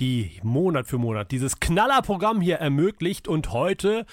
die 0.00 0.40
Monat 0.42 0.86
für 0.86 0.98
Monat 0.98 1.30
dieses 1.30 1.60
Knallerprogramm 1.60 2.40
hier 2.40 2.56
ermöglicht 2.56 3.28
und 3.28 3.52
heute 3.52 4.06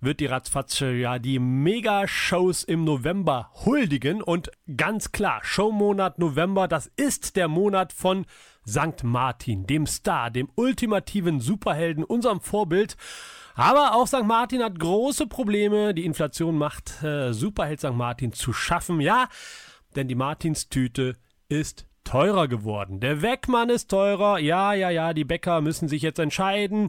wird 0.00 0.20
die 0.20 0.26
Ratzfatze 0.26 0.92
ja 0.92 1.18
die 1.18 1.38
Mega-Shows 1.38 2.64
im 2.64 2.84
November 2.84 3.50
huldigen 3.64 4.22
und 4.22 4.50
ganz 4.76 5.12
klar, 5.12 5.40
Showmonat 5.42 6.18
November, 6.18 6.68
das 6.68 6.90
ist 6.96 7.36
der 7.36 7.48
Monat 7.48 7.92
von 7.92 8.26
St. 8.66 9.04
Martin, 9.04 9.66
dem 9.66 9.86
Star, 9.86 10.30
dem 10.30 10.48
ultimativen 10.54 11.40
Superhelden, 11.40 12.04
unserem 12.04 12.40
Vorbild. 12.40 12.96
Aber 13.54 13.94
auch 13.94 14.06
St. 14.06 14.24
Martin 14.24 14.62
hat 14.62 14.78
große 14.78 15.26
Probleme. 15.26 15.94
Die 15.94 16.04
Inflation 16.04 16.56
macht 16.56 17.02
äh, 17.02 17.32
Superheld 17.32 17.80
St. 17.80 17.92
Martin 17.92 18.32
zu 18.32 18.52
schaffen. 18.52 19.00
Ja, 19.00 19.28
denn 19.94 20.08
die 20.08 20.14
Martinstüte 20.14 21.16
ist 21.48 21.86
teurer 22.04 22.48
geworden. 22.48 23.00
Der 23.00 23.22
Wegmann 23.22 23.70
ist 23.70 23.88
teurer. 23.88 24.38
Ja, 24.38 24.72
ja, 24.72 24.90
ja, 24.90 25.12
die 25.12 25.24
Bäcker 25.24 25.60
müssen 25.60 25.88
sich 25.88 26.02
jetzt 26.02 26.18
entscheiden. 26.18 26.88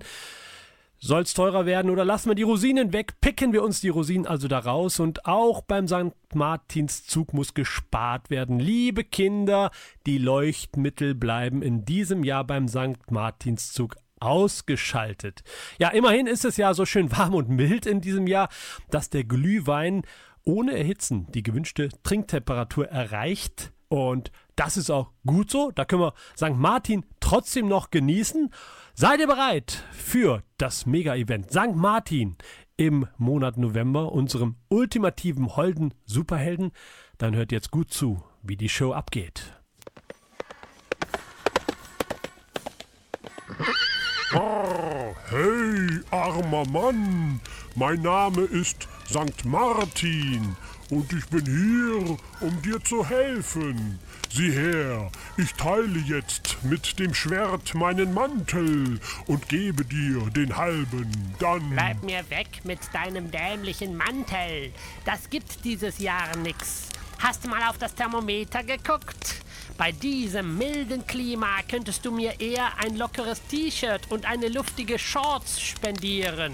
Soll's 1.05 1.33
teurer 1.33 1.65
werden 1.65 1.91
oder 1.91 2.05
lassen 2.05 2.29
wir 2.29 2.35
die 2.35 2.43
Rosinen 2.43 2.93
weg? 2.93 3.19
Picken 3.19 3.51
wir 3.51 3.61
uns 3.61 3.81
die 3.81 3.89
Rosinen 3.89 4.25
also 4.25 4.47
da 4.47 4.59
raus 4.59 5.01
und 5.01 5.25
auch 5.25 5.61
beim 5.61 5.85
St. 5.85 6.15
Martinszug 6.33 7.33
muss 7.33 7.53
gespart 7.53 8.29
werden. 8.29 8.57
Liebe 8.57 9.03
Kinder, 9.03 9.71
die 10.05 10.17
Leuchtmittel 10.17 11.13
bleiben 11.13 11.61
in 11.61 11.83
diesem 11.83 12.23
Jahr 12.23 12.45
beim 12.45 12.69
St. 12.69 13.11
Martinszug 13.11 13.97
ausgeschaltet. 14.23 15.43
Ja, 15.77 15.89
immerhin 15.89 16.27
ist 16.27 16.45
es 16.45 16.57
ja 16.57 16.73
so 16.73 16.85
schön 16.85 17.11
warm 17.11 17.35
und 17.35 17.49
mild 17.49 17.85
in 17.85 18.01
diesem 18.01 18.27
Jahr, 18.27 18.49
dass 18.89 19.09
der 19.09 19.23
Glühwein 19.23 20.03
ohne 20.43 20.77
Erhitzen 20.77 21.31
die 21.31 21.43
gewünschte 21.43 21.89
Trinktemperatur 22.03 22.87
erreicht 22.87 23.71
und 23.93 24.31
das 24.55 24.75
ist 24.75 24.89
auch 24.89 25.11
gut 25.23 25.51
so. 25.51 25.69
Da 25.69 25.85
können 25.85 26.01
wir 26.01 26.13
St. 26.35 26.55
Martin 26.55 27.05
trotzdem 27.19 27.67
noch 27.67 27.91
genießen. 27.91 28.51
Seid 28.95 29.19
ihr 29.19 29.27
bereit 29.27 29.83
für 29.91 30.41
das 30.57 30.87
Mega-Event 30.87 31.51
St. 31.51 31.75
Martin 31.75 32.35
im 32.75 33.07
Monat 33.17 33.57
November, 33.57 34.11
unserem 34.11 34.55
ultimativen 34.69 35.55
Holden 35.55 35.93
Superhelden? 36.05 36.71
Dann 37.19 37.35
hört 37.35 37.51
jetzt 37.51 37.69
gut 37.69 37.93
zu, 37.93 38.23
wie 38.41 38.57
die 38.57 38.69
Show 38.69 38.93
abgeht. 38.93 39.53
Hey, 44.33 45.99
armer 46.09 46.65
Mann, 46.67 47.39
mein 47.75 48.01
Name 48.01 48.41
ist 48.41 48.87
St. 49.07 49.45
Martin 49.45 50.55
und 50.89 51.13
ich 51.13 51.27
bin 51.27 51.45
hier, 51.45 52.17
um 52.41 52.61
dir 52.63 52.83
zu 52.83 53.07
helfen. 53.07 53.99
Sieh 54.31 54.51
her, 54.51 55.11
ich 55.37 55.53
teile 55.53 55.99
jetzt 55.99 56.57
mit 56.63 56.97
dem 56.97 57.13
Schwert 57.13 57.75
meinen 57.75 58.11
Mantel 58.15 58.99
und 59.27 59.49
gebe 59.49 59.85
dir 59.85 60.21
den 60.31 60.57
halben, 60.57 61.35
dann... 61.37 61.69
Bleib 61.69 62.01
mir 62.01 62.27
weg 62.31 62.61
mit 62.63 62.79
deinem 62.91 63.29
dämlichen 63.29 63.95
Mantel. 63.95 64.73
Das 65.05 65.29
gibt 65.29 65.63
dieses 65.63 65.99
Jahr 65.99 66.35
nix. 66.37 66.89
Hast 67.19 67.45
du 67.45 67.49
mal 67.49 67.69
auf 67.69 67.77
das 67.77 67.93
Thermometer 67.93 68.63
geguckt? 68.63 69.43
Bei 69.77 69.91
diesem 69.91 70.57
milden 70.57 71.05
Klima 71.07 71.61
könntest 71.67 72.05
du 72.05 72.11
mir 72.11 72.39
eher 72.39 72.77
ein 72.77 72.95
lockeres 72.95 73.41
T-Shirt 73.47 74.01
und 74.09 74.25
eine 74.25 74.49
luftige 74.49 74.99
Shorts 74.99 75.61
spendieren. 75.61 76.53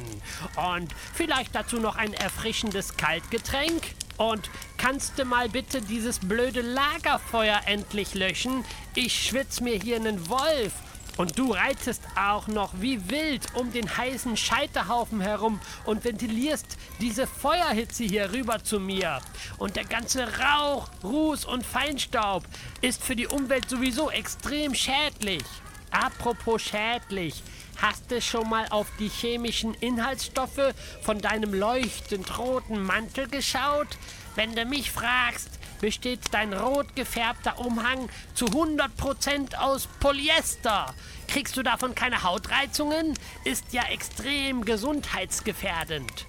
Und 0.56 0.94
vielleicht 1.14 1.54
dazu 1.56 1.78
noch 1.78 1.96
ein 1.96 2.14
erfrischendes 2.14 2.96
Kaltgetränk? 2.98 3.84
Und 4.18 4.50
kannst 4.78 5.18
du 5.18 5.26
mal 5.26 5.48
bitte 5.48 5.82
dieses 5.82 6.20
blöde 6.20 6.62
Lagerfeuer 6.62 7.62
endlich 7.66 8.16
löschen? 8.16 8.66
Ich 8.96 9.28
schwitz 9.28 9.62
mir 9.62 9.76
hier 9.76 9.96
einen 9.96 10.28
Wolf. 10.28 10.74
Und 11.20 11.38
du 11.38 11.52
reitest 11.52 12.02
auch 12.16 12.48
noch 12.48 12.72
wie 12.80 13.10
wild 13.10 13.54
um 13.54 13.74
den 13.74 13.98
heißen 13.98 14.38
Scheiterhaufen 14.38 15.20
herum 15.20 15.60
und 15.84 16.06
ventilierst 16.06 16.78
diese 17.02 17.28
Feuerhitze 17.28 18.06
hier 18.06 18.32
rüber 18.32 18.64
zu 18.64 18.80
mir. 18.80 19.20
Und 19.58 19.76
der 19.76 19.84
ganze 19.84 20.26
Rauch, 20.40 20.88
Ruß 21.04 21.44
und 21.44 21.66
Feinstaub 21.66 22.46
ist 22.80 23.04
für 23.04 23.18
die 23.18 23.28
Umwelt 23.28 23.70
sowieso 23.70 24.10
extrem 24.10 24.74
schädlich. 24.74 25.44
Apropos 25.92 26.62
schädlich. 26.62 27.44
Hast 27.82 28.10
du 28.12 28.22
schon 28.22 28.48
mal 28.48 28.68
auf 28.70 28.88
die 28.98 29.10
chemischen 29.10 29.74
Inhaltsstoffe 29.74 30.74
von 31.02 31.20
deinem 31.20 31.54
leuchtend 31.54 32.38
roten 32.38 32.82
Mantel 32.82 33.28
geschaut? 33.28 33.90
Wenn 34.36 34.56
du 34.56 34.64
mich 34.64 34.90
fragst, 34.90 35.59
besteht 35.80 36.22
dein 36.32 36.54
rot 36.54 36.96
gefärbter 36.96 37.60
Umhang 37.60 38.10
zu 38.34 38.46
100% 38.46 39.56
aus 39.56 39.88
Polyester. 40.00 40.94
Kriegst 41.28 41.58
du 41.58 41.64
davon 41.64 41.96
keine 41.96 42.24
Hautreizungen? 42.24 43.14
Ist 43.44 43.74
ja 43.74 43.84
extrem 43.84 44.66
gesundheitsgefährdend. 44.66 46.26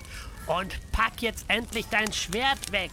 Und 0.46 0.78
pack 0.92 1.22
jetzt 1.22 1.44
endlich 1.48 1.86
dein 1.90 2.12
Schwert 2.12 2.72
weg. 2.72 2.90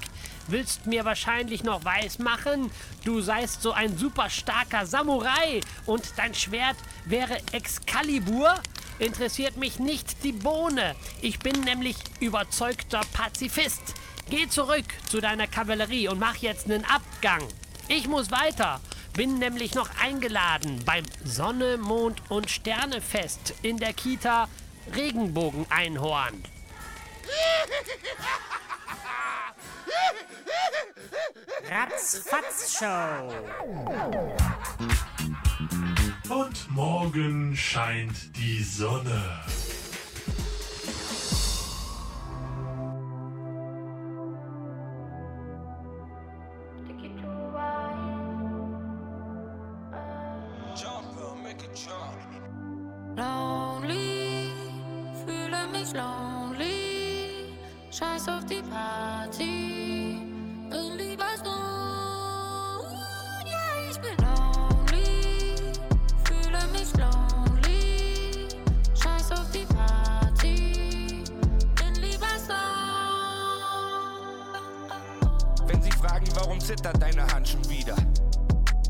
Willst 0.47 0.85
mir 0.85 1.03
wahrscheinlich 1.03 1.63
noch 1.63 1.83
weismachen, 1.83 2.71
du 3.03 3.19
seist 3.19 3.61
so 3.61 3.73
ein 3.73 3.97
super 3.97 4.29
starker 4.29 4.85
Samurai 4.85 5.59
und 5.85 6.13
dein 6.17 6.33
Schwert 6.33 6.77
wäre 7.03 7.37
Excalibur? 7.51 8.53
Interessiert 8.99 9.57
mich 9.57 9.77
nicht 9.79 10.23
die 10.23 10.31
Bohne. 10.31 10.95
Ich 11.21 11.39
bin 11.39 11.61
nämlich 11.61 11.97
überzeugter 12.19 13.01
Pazifist. 13.11 13.93
Geh 14.29 14.47
zurück 14.49 14.85
zu 15.09 15.21
deiner 15.21 15.47
Kavallerie 15.47 16.09
und 16.09 16.19
mach 16.19 16.35
jetzt 16.35 16.65
einen 16.65 16.83
Abgang. 16.83 17.47
Ich 17.87 18.07
muss 18.07 18.29
weiter. 18.29 18.81
Bin 19.13 19.39
nämlich 19.39 19.73
noch 19.73 19.89
eingeladen 20.01 20.83
beim 20.85 21.05
Sonne, 21.23 21.77
Mond 21.77 22.21
und 22.29 22.51
Sternefest 22.51 23.53
in 23.61 23.77
der 23.77 23.93
Kita 23.93 24.49
Regenbogen-Einhorn. 24.93 26.43
Ratzfatz-Show. 31.69 33.33
Und 36.29 36.71
morgen 36.71 37.55
scheint 37.55 38.35
die 38.35 38.61
Sonne. 38.61 39.43
Lonely, 53.17 54.51
fühle 55.25 55.67
mich 55.71 55.91
lonely. 55.91 57.49
Scheiß 57.89 58.27
auf 58.29 58.45
die 58.45 58.61
Party, 58.61 60.21
bin 60.69 60.97
lieber 60.97 61.25
so. 61.43 61.49
Ja, 63.43 63.65
ich 63.89 63.97
bin 63.99 64.15
lonely, 64.23 65.55
fühle 66.25 66.67
mich 66.71 66.93
lonely. 66.95 68.49
Scheiß 68.93 69.31
auf 69.31 69.49
die 69.49 69.65
Party, 69.65 71.23
bin 71.73 71.95
lieber 71.95 72.37
so. 72.37 72.53
Wenn 75.65 75.81
sie 75.81 75.91
fragen, 75.91 76.27
warum 76.35 76.59
zittert 76.59 77.01
deine 77.01 77.25
Hand 77.33 77.47
schon 77.47 77.67
wieder, 77.67 77.95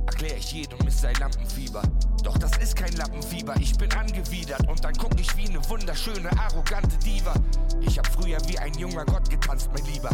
erklär 0.06 0.36
ich 0.36 0.52
jedem, 0.52 0.86
es 0.86 1.00
sei 1.00 1.14
Lampenfieber. 1.14 1.82
Doch 2.28 2.38
das 2.38 2.58
ist 2.58 2.76
kein 2.76 2.92
Lappenfieber, 2.92 3.56
ich 3.58 3.78
bin 3.78 3.90
angewidert 3.94 4.68
und 4.68 4.84
dann 4.84 4.94
guck 4.96 5.18
ich 5.18 5.38
wie 5.38 5.48
eine 5.48 5.64
wunderschöne, 5.70 6.30
arrogante 6.38 6.98
Diva. 6.98 7.34
Ich 7.80 7.98
hab 7.98 8.06
früher 8.06 8.38
wie 8.50 8.60
ein 8.60 8.74
junger 8.74 9.06
Gott 9.06 9.30
getanzt, 9.30 9.70
mein 9.74 9.86
Lieber. 9.86 10.10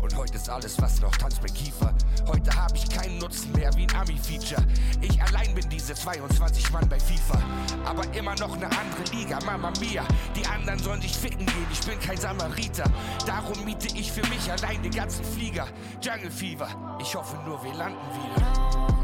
Und 0.00 0.16
heute 0.16 0.34
ist 0.34 0.50
alles, 0.50 0.82
was 0.82 1.00
noch 1.00 1.16
tanzt, 1.16 1.40
mein 1.40 1.54
Kiefer. 1.54 1.94
Heute 2.26 2.50
hab 2.56 2.74
ich 2.74 2.88
keinen 2.88 3.18
Nutzen 3.18 3.52
mehr 3.52 3.70
wie 3.76 3.84
ein 3.84 3.94
Ami-Feature. 3.94 4.66
Ich 5.00 5.22
allein 5.22 5.54
bin 5.54 5.68
diese 5.68 5.94
22 5.94 6.72
Mann 6.72 6.88
bei 6.88 6.98
FIFA. 6.98 7.40
Aber 7.84 8.02
immer 8.16 8.34
noch 8.40 8.56
eine 8.56 8.66
andere 8.66 9.04
Liga, 9.12 9.38
Mama 9.46 9.72
Mia. 9.78 10.04
Die 10.34 10.44
anderen 10.44 10.80
sollen 10.80 11.02
sich 11.02 11.16
ficken 11.16 11.46
gehen, 11.46 11.66
ich 11.70 11.86
bin 11.86 12.00
kein 12.00 12.16
Samariter. 12.16 12.90
Darum 13.26 13.64
miete 13.64 13.96
ich 13.96 14.10
für 14.10 14.26
mich 14.26 14.50
allein 14.50 14.82
den 14.82 14.90
ganzen 14.92 15.24
Flieger. 15.24 15.68
Jungle 16.00 16.32
Fever, 16.32 16.98
ich 17.00 17.14
hoffe 17.14 17.36
nur, 17.46 17.62
wir 17.62 17.74
landen 17.74 18.00
wieder. 18.10 19.01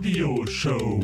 Radioshow. 0.00 0.98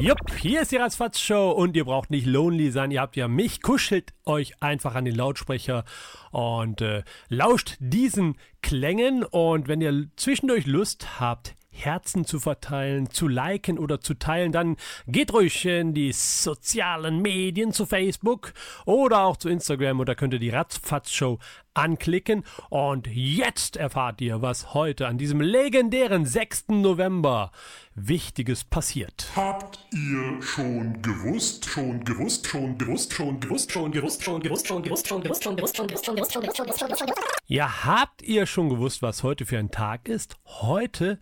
Jupp, 0.00 0.38
hier 0.38 0.62
ist 0.62 0.72
die 0.72 0.76
Ratzfatz 0.76 1.20
Show 1.20 1.50
und 1.50 1.76
ihr 1.76 1.84
braucht 1.84 2.10
nicht 2.10 2.26
lonely 2.26 2.70
sein. 2.70 2.90
Ihr 2.90 3.02
habt 3.02 3.16
ja 3.16 3.28
mich, 3.28 3.60
kuschelt 3.60 4.14
euch 4.24 4.62
einfach 4.62 4.94
an 4.94 5.04
den 5.04 5.14
Lautsprecher 5.14 5.84
und 6.30 6.80
äh, 6.80 7.02
lauscht 7.28 7.76
diesen 7.78 8.36
Klängen. 8.62 9.22
Und 9.22 9.68
wenn 9.68 9.82
ihr 9.82 10.06
zwischendurch 10.16 10.64
Lust 10.66 11.20
habt, 11.20 11.56
Herzen 11.70 12.24
zu 12.24 12.40
verteilen, 12.40 13.10
zu 13.10 13.28
liken 13.28 13.78
oder 13.78 14.00
zu 14.00 14.14
teilen, 14.14 14.52
dann 14.52 14.76
geht 15.06 15.32
ruhig 15.32 15.64
in 15.64 15.94
die 15.94 16.12
sozialen 16.12 17.22
Medien 17.22 17.72
zu 17.72 17.86
Facebook 17.86 18.52
oder 18.84 19.22
auch 19.22 19.36
zu 19.36 19.48
Instagram 19.48 20.00
oder 20.00 20.14
könnt 20.14 20.34
ihr 20.34 20.40
die 20.40 20.50
Ratzfatz 20.50 21.10
Show 21.10 21.38
anklicken. 21.74 22.44
Und 22.68 23.06
jetzt 23.06 23.76
erfahrt 23.76 24.20
ihr, 24.20 24.42
was 24.42 24.74
heute 24.74 25.06
an 25.06 25.18
diesem 25.18 25.40
legendären 25.40 26.26
6. 26.26 26.68
November 26.68 27.52
Wichtiges 27.94 28.64
passiert. 28.64 29.28
Habt 29.36 29.78
ihr 29.92 30.42
schon 30.42 31.00
gewusst, 31.02 31.66
schon 31.66 32.04
gewusst, 32.04 32.46
schon 32.46 32.78
gewusst, 32.78 33.12
schon 33.12 33.40
gewusst, 33.40 33.72
schon 33.72 33.90
gewusst, 33.90 34.22
schon 34.22 34.40
gewusst, 34.40 34.66
schon 34.66 34.82
gewusst, 34.82 35.06
schon 35.06 35.22
gewusst, 35.22 35.46
schon 35.46 35.56
gewusst, 35.56 35.76
schon 35.76 35.86
gewusst, 35.86 35.86
schon 35.86 35.86
gewusst, 35.86 36.06
schon 36.06 36.16
gewusst, 36.16 36.32
schon 36.32 36.42
gewusst, 36.42 36.78
schon 36.78 36.88
gewusst, 36.88 36.98
schon 36.98 37.08
gewusst? 37.08 37.42
Ja, 37.46 37.84
habt 37.84 38.22
ihr 38.22 38.46
schon 38.46 38.68
gewusst, 38.68 39.02
was 39.02 39.22
heute 39.22 39.44
für 39.46 39.58
ein 39.58 39.70
Tag 39.70 40.08
ist? 40.08 40.36
Heute 40.44 41.18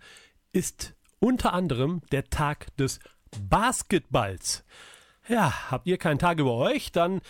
ist 0.53 0.95
unter 1.21 1.53
anderem 1.53 2.01
der 2.13 2.31
Tag 2.31 2.77
des 2.77 3.01
Basketballs. 3.49 4.65
Ja, 5.29 5.71
habt 5.71 5.87
ihr 5.87 5.99
keinen 5.99 6.19
Tag 6.19 6.39
über 6.39 6.55
euch, 6.55 6.91
dann 6.91 7.21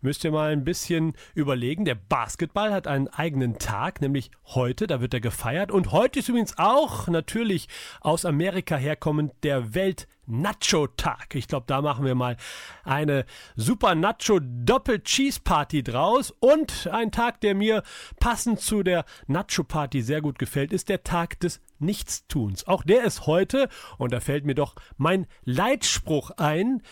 müsst 0.00 0.22
ihr 0.22 0.30
mal 0.30 0.52
ein 0.52 0.62
bisschen 0.62 1.14
überlegen. 1.34 1.84
Der 1.84 1.96
Basketball 1.96 2.72
hat 2.72 2.86
einen 2.86 3.08
eigenen 3.08 3.58
Tag, 3.58 4.00
nämlich 4.00 4.30
heute, 4.44 4.86
da 4.86 5.00
wird 5.00 5.12
er 5.12 5.20
gefeiert. 5.20 5.72
Und 5.72 5.90
heute 5.90 6.20
ist 6.20 6.28
übrigens 6.28 6.56
auch 6.56 7.08
natürlich 7.08 7.66
aus 8.00 8.24
Amerika 8.24 8.76
herkommend 8.76 9.32
der 9.42 9.74
Welt-Nacho-Tag. 9.74 11.34
Ich 11.34 11.48
glaube, 11.48 11.64
da 11.66 11.82
machen 11.82 12.04
wir 12.04 12.14
mal 12.14 12.36
eine 12.84 13.24
super 13.56 13.96
Nacho-Doppel-Cheese-Party 13.96 15.82
draus. 15.82 16.32
Und 16.38 16.86
ein 16.92 17.10
Tag, 17.10 17.40
der 17.40 17.56
mir 17.56 17.82
passend 18.20 18.60
zu 18.60 18.84
der 18.84 19.04
Nacho-Party 19.26 20.02
sehr 20.02 20.20
gut 20.20 20.38
gefällt, 20.38 20.72
ist 20.72 20.88
der 20.88 21.02
Tag 21.02 21.40
des 21.40 21.60
Nichtstuns. 21.80 22.68
Auch 22.68 22.84
der 22.84 23.02
ist 23.02 23.26
heute, 23.26 23.68
und 23.96 24.12
da 24.12 24.20
fällt 24.20 24.44
mir 24.44 24.54
doch 24.54 24.76
mein 24.96 25.26
Leitspruch 25.44 26.30
ein. 26.36 26.82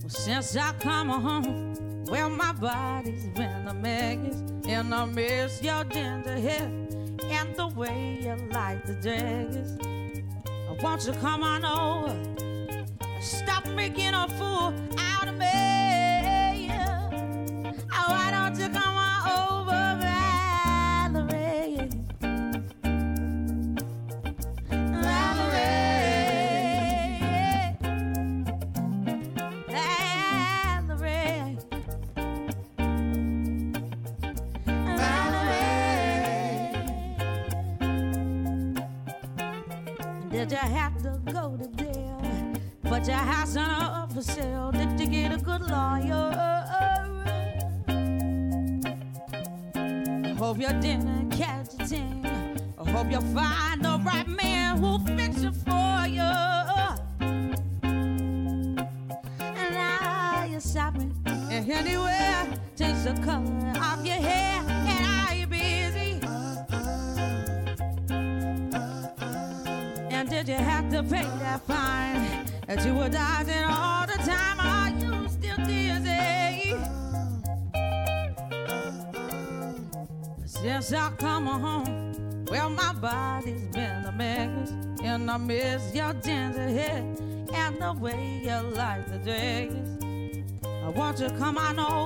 Well, 0.00 0.08
since 0.08 0.56
I 0.56 0.72
come 0.78 1.08
home, 1.08 2.04
well, 2.04 2.30
my 2.30 2.52
body's 2.52 3.26
been 3.30 3.66
a 3.66 3.74
mess. 3.74 4.44
And 4.68 4.94
I 4.94 5.04
miss 5.06 5.60
your 5.60 5.82
ginger 5.86 6.38
hair 6.38 6.70
and 7.24 7.56
the 7.56 7.66
way 7.74 8.20
you 8.22 8.36
like 8.52 8.86
the 8.86 8.94
dress. 8.94 9.76
I 10.68 10.80
want 10.80 11.04
you 11.04 11.12
to 11.12 11.18
come 11.18 11.42
on 11.42 11.64
over. 11.64 12.14
Stop 13.20 13.66
making 13.70 14.14
a 14.14 14.28
fool 14.38 14.72
out 14.98 15.26
of 15.26 15.36
me. 15.36 16.70
Oh, 17.92 18.06
why 18.06 18.30
don't 18.30 18.56
you 18.56 18.68
come 18.68 18.95
I 45.68 46.00
Hope 50.38 50.58
your 50.58 50.72
dinner 50.80 51.24
cat. 51.30 51.55
Way 87.98 88.40
you 88.44 88.56
like 88.74 89.06
the 89.06 89.18
dress. 89.18 89.72
I 90.64 90.88
want 90.90 91.18
you 91.18 91.28
to 91.28 91.36
come 91.36 91.58
on 91.58 91.78
over 91.78 92.05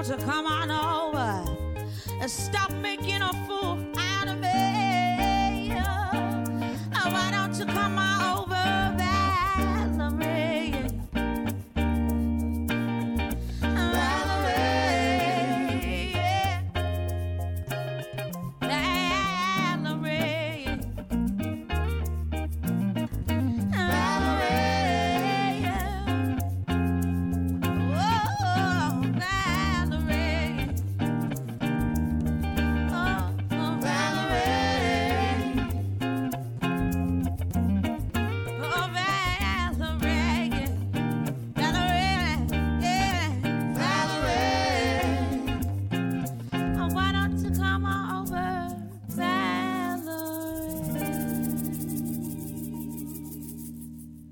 Want 0.00 0.18
to 0.18 0.24
come 0.24 0.46
on 0.46 0.70
over. 0.70 1.44
And 2.22 2.30
stop 2.30 2.72
making 2.72 3.20
a 3.20 3.34
fool 3.46 3.76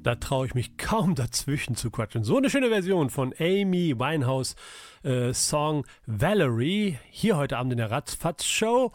Da 0.09 0.15
traue 0.15 0.47
ich 0.47 0.55
mich 0.55 0.79
kaum 0.79 1.15
dazwischen 1.15 1.77
zu 1.77 1.91
quatschen. 1.91 2.25
So 2.25 2.39
eine 2.39 2.49
schöne 2.49 2.71
Version 2.71 3.11
von 3.11 3.35
Amy 3.39 3.95
Winehouse 3.99 4.57
äh, 5.03 5.35
Song 5.35 5.85
Valerie. 6.07 6.97
Hier 7.11 7.37
heute 7.37 7.59
Abend 7.59 7.73
in 7.73 7.77
der 7.77 7.91
Ratzfatz 7.91 8.47
Show. 8.47 8.91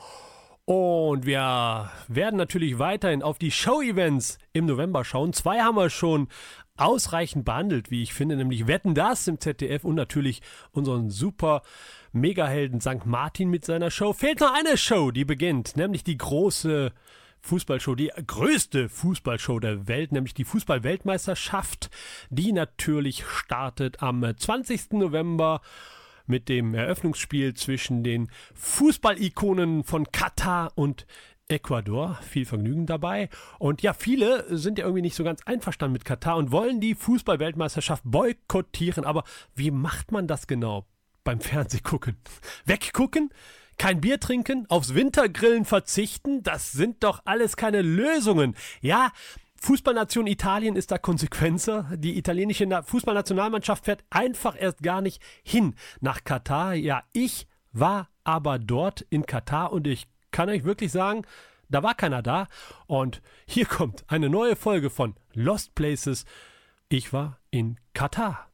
Und 0.65 1.27
wir 1.27 1.91
werden 2.07 2.37
natürlich 2.37 2.79
weiterhin 2.79 3.21
auf 3.21 3.37
die 3.37 3.51
Show-Events 3.51 4.39
im 4.53 4.65
November 4.65 5.05
schauen. 5.05 5.33
Zwei 5.33 5.59
haben 5.59 5.75
wir 5.75 5.91
schon 5.91 6.29
ausreichend 6.77 7.45
behandelt, 7.45 7.91
wie 7.91 8.01
ich 8.01 8.15
finde, 8.15 8.35
nämlich 8.35 8.65
Wetten 8.65 8.95
das 8.95 9.27
im 9.27 9.39
ZDF 9.39 9.83
und 9.83 9.93
natürlich 9.93 10.41
unseren 10.71 11.11
super 11.11 11.61
Megahelden 12.11 12.81
St. 12.81 13.05
Martin 13.05 13.51
mit 13.51 13.65
seiner 13.65 13.91
Show. 13.91 14.13
Fehlt 14.13 14.39
noch 14.39 14.51
eine 14.51 14.77
Show, 14.77 15.11
die 15.11 15.25
beginnt, 15.25 15.77
nämlich 15.77 16.03
die 16.03 16.17
große 16.17 16.91
Fußballshow, 17.43 17.95
die 17.95 18.11
größte 18.25 18.89
Fußballshow 18.89 19.59
der 19.59 19.87
Welt, 19.87 20.13
nämlich 20.13 20.33
die 20.33 20.45
Fußballweltmeisterschaft, 20.45 21.89
die 22.29 22.53
natürlich 22.53 23.25
startet 23.25 24.01
am 24.01 24.25
20. 24.35 24.93
November 24.93 25.61
mit 26.25 26.47
dem 26.47 26.73
Eröffnungsspiel 26.73 27.53
zwischen 27.53 28.03
den 28.03 28.31
Fußballikonen 28.55 29.83
von 29.83 30.09
Katar 30.11 30.71
und 30.75 31.05
Ecuador. 31.49 32.17
Viel 32.21 32.45
Vergnügen 32.45 32.85
dabei. 32.85 33.29
Und 33.59 33.81
ja, 33.81 33.93
viele 33.93 34.57
sind 34.57 34.79
ja 34.79 34.85
irgendwie 34.85 35.01
nicht 35.01 35.15
so 35.15 35.25
ganz 35.25 35.41
einverstanden 35.43 35.93
mit 35.93 36.05
Katar 36.05 36.37
und 36.37 36.51
wollen 36.51 36.79
die 36.79 36.95
Fußballweltmeisterschaft 36.95 38.03
boykottieren. 38.05 39.03
Aber 39.03 39.25
wie 39.53 39.69
macht 39.69 40.13
man 40.13 40.27
das 40.27 40.47
genau 40.47 40.85
beim 41.25 41.41
Fernsehgucken? 41.41 42.15
Weggucken? 42.65 43.31
Kein 43.77 44.01
Bier 44.01 44.19
trinken, 44.19 44.65
aufs 44.69 44.93
Wintergrillen 44.93 45.65
verzichten, 45.65 46.43
das 46.43 46.71
sind 46.71 47.03
doch 47.03 47.21
alles 47.25 47.57
keine 47.57 47.81
Lösungen. 47.81 48.55
Ja, 48.81 49.11
Fußballnation 49.61 50.27
Italien 50.27 50.75
ist 50.75 50.91
da 50.91 50.97
konsequenter. 50.97 51.89
Die 51.95 52.17
italienische 52.17 52.65
Na- 52.65 52.83
Fußballnationalmannschaft 52.83 53.85
fährt 53.85 54.03
einfach 54.09 54.55
erst 54.59 54.83
gar 54.83 55.01
nicht 55.01 55.21
hin 55.41 55.75
nach 56.01 56.23
Katar. 56.25 56.73
Ja, 56.73 57.03
ich 57.13 57.47
war 57.71 58.09
aber 58.25 58.59
dort 58.59 59.01
in 59.09 59.25
Katar 59.25 59.71
und 59.71 59.87
ich 59.87 60.07
kann 60.31 60.49
euch 60.49 60.65
wirklich 60.65 60.91
sagen, 60.91 61.23
da 61.69 61.81
war 61.81 61.95
keiner 61.95 62.21
da. 62.21 62.47
Und 62.87 63.21
hier 63.45 63.65
kommt 63.65 64.03
eine 64.07 64.29
neue 64.29 64.55
Folge 64.57 64.89
von 64.89 65.15
Lost 65.33 65.75
Places. 65.75 66.25
Ich 66.89 67.13
war 67.13 67.39
in 67.49 67.79
Katar. 67.93 68.49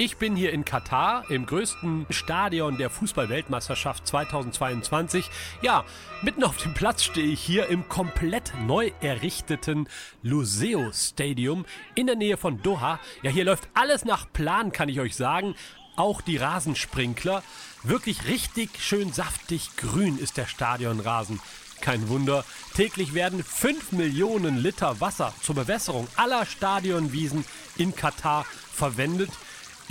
Ich 0.00 0.16
bin 0.16 0.34
hier 0.34 0.50
in 0.54 0.64
Katar, 0.64 1.30
im 1.30 1.44
größten 1.44 2.06
Stadion 2.08 2.78
der 2.78 2.88
Fußball-Weltmeisterschaft 2.88 4.06
2022. 4.06 5.28
Ja, 5.60 5.84
mitten 6.22 6.42
auf 6.42 6.56
dem 6.56 6.72
Platz 6.72 7.04
stehe 7.04 7.26
ich 7.26 7.42
hier 7.42 7.66
im 7.66 7.86
komplett 7.86 8.54
neu 8.66 8.92
errichteten 9.02 9.90
Luseo 10.22 10.90
Stadium 10.94 11.66
in 11.96 12.06
der 12.06 12.16
Nähe 12.16 12.38
von 12.38 12.62
Doha. 12.62 12.98
Ja, 13.22 13.30
hier 13.30 13.44
läuft 13.44 13.68
alles 13.74 14.06
nach 14.06 14.32
Plan, 14.32 14.72
kann 14.72 14.88
ich 14.88 15.00
euch 15.00 15.16
sagen. 15.16 15.54
Auch 15.96 16.22
die 16.22 16.38
Rasensprinkler. 16.38 17.42
Wirklich 17.82 18.24
richtig 18.24 18.82
schön 18.82 19.12
saftig 19.12 19.76
grün 19.76 20.16
ist 20.16 20.38
der 20.38 20.46
Stadionrasen. 20.46 21.40
Kein 21.82 22.08
Wunder, 22.08 22.46
täglich 22.74 23.12
werden 23.12 23.44
5 23.44 23.92
Millionen 23.92 24.56
Liter 24.56 24.98
Wasser 25.02 25.34
zur 25.42 25.56
Bewässerung 25.56 26.08
aller 26.16 26.46
Stadionwiesen 26.46 27.44
in 27.76 27.94
Katar 27.94 28.46
verwendet. 28.72 29.30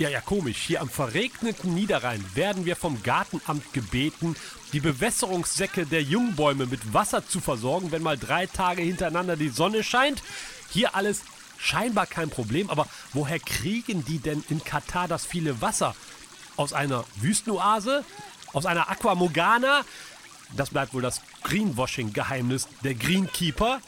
Ja, 0.00 0.08
ja, 0.08 0.22
komisch. 0.22 0.56
Hier 0.56 0.80
am 0.80 0.88
verregneten 0.88 1.74
Niederrhein 1.74 2.24
werden 2.34 2.64
wir 2.64 2.74
vom 2.74 3.02
Gartenamt 3.02 3.74
gebeten, 3.74 4.34
die 4.72 4.80
Bewässerungssäcke 4.80 5.84
der 5.84 6.02
Jungbäume 6.02 6.64
mit 6.64 6.94
Wasser 6.94 7.28
zu 7.28 7.38
versorgen, 7.38 7.92
wenn 7.92 8.02
mal 8.02 8.16
drei 8.16 8.46
Tage 8.46 8.80
hintereinander 8.80 9.36
die 9.36 9.50
Sonne 9.50 9.84
scheint. 9.84 10.22
Hier 10.70 10.94
alles 10.94 11.20
scheinbar 11.58 12.06
kein 12.06 12.30
Problem, 12.30 12.70
aber 12.70 12.88
woher 13.12 13.38
kriegen 13.38 14.02
die 14.06 14.20
denn 14.20 14.42
in 14.48 14.64
Katar 14.64 15.06
das 15.06 15.26
viele 15.26 15.60
Wasser? 15.60 15.94
Aus 16.56 16.72
einer 16.72 17.04
Wüstenoase? 17.16 18.02
Aus 18.54 18.64
einer 18.64 18.88
Aquamorgana? 18.88 19.84
Das 20.56 20.70
bleibt 20.70 20.94
wohl 20.94 21.02
das 21.02 21.20
Greenwashing-Geheimnis 21.42 22.68
der 22.82 22.94
Greenkeeper. 22.94 23.82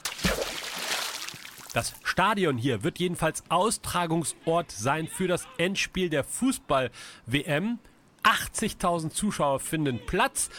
Das 1.72 1.94
Stadion 2.04 2.58
hier 2.58 2.84
wird 2.84 2.98
jedenfalls 2.98 3.44
Austragungsort 3.48 4.70
sein 4.70 5.08
für 5.08 5.26
das 5.26 5.46
Endspiel 5.56 6.10
der 6.10 6.22
Fußball-WM. 6.22 7.78
80.000 8.22 9.10
Zuschauer 9.10 9.58
finden 9.58 9.98
Platz. 10.04 10.50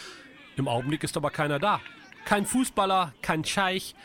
Im 0.56 0.68
Augenblick 0.68 1.04
ist 1.04 1.16
aber 1.16 1.30
keiner 1.30 1.60
da. 1.60 1.82
Kein 2.26 2.46
Fußballer, 2.46 3.14
kein 3.22 3.46
Scheich, 3.46 3.96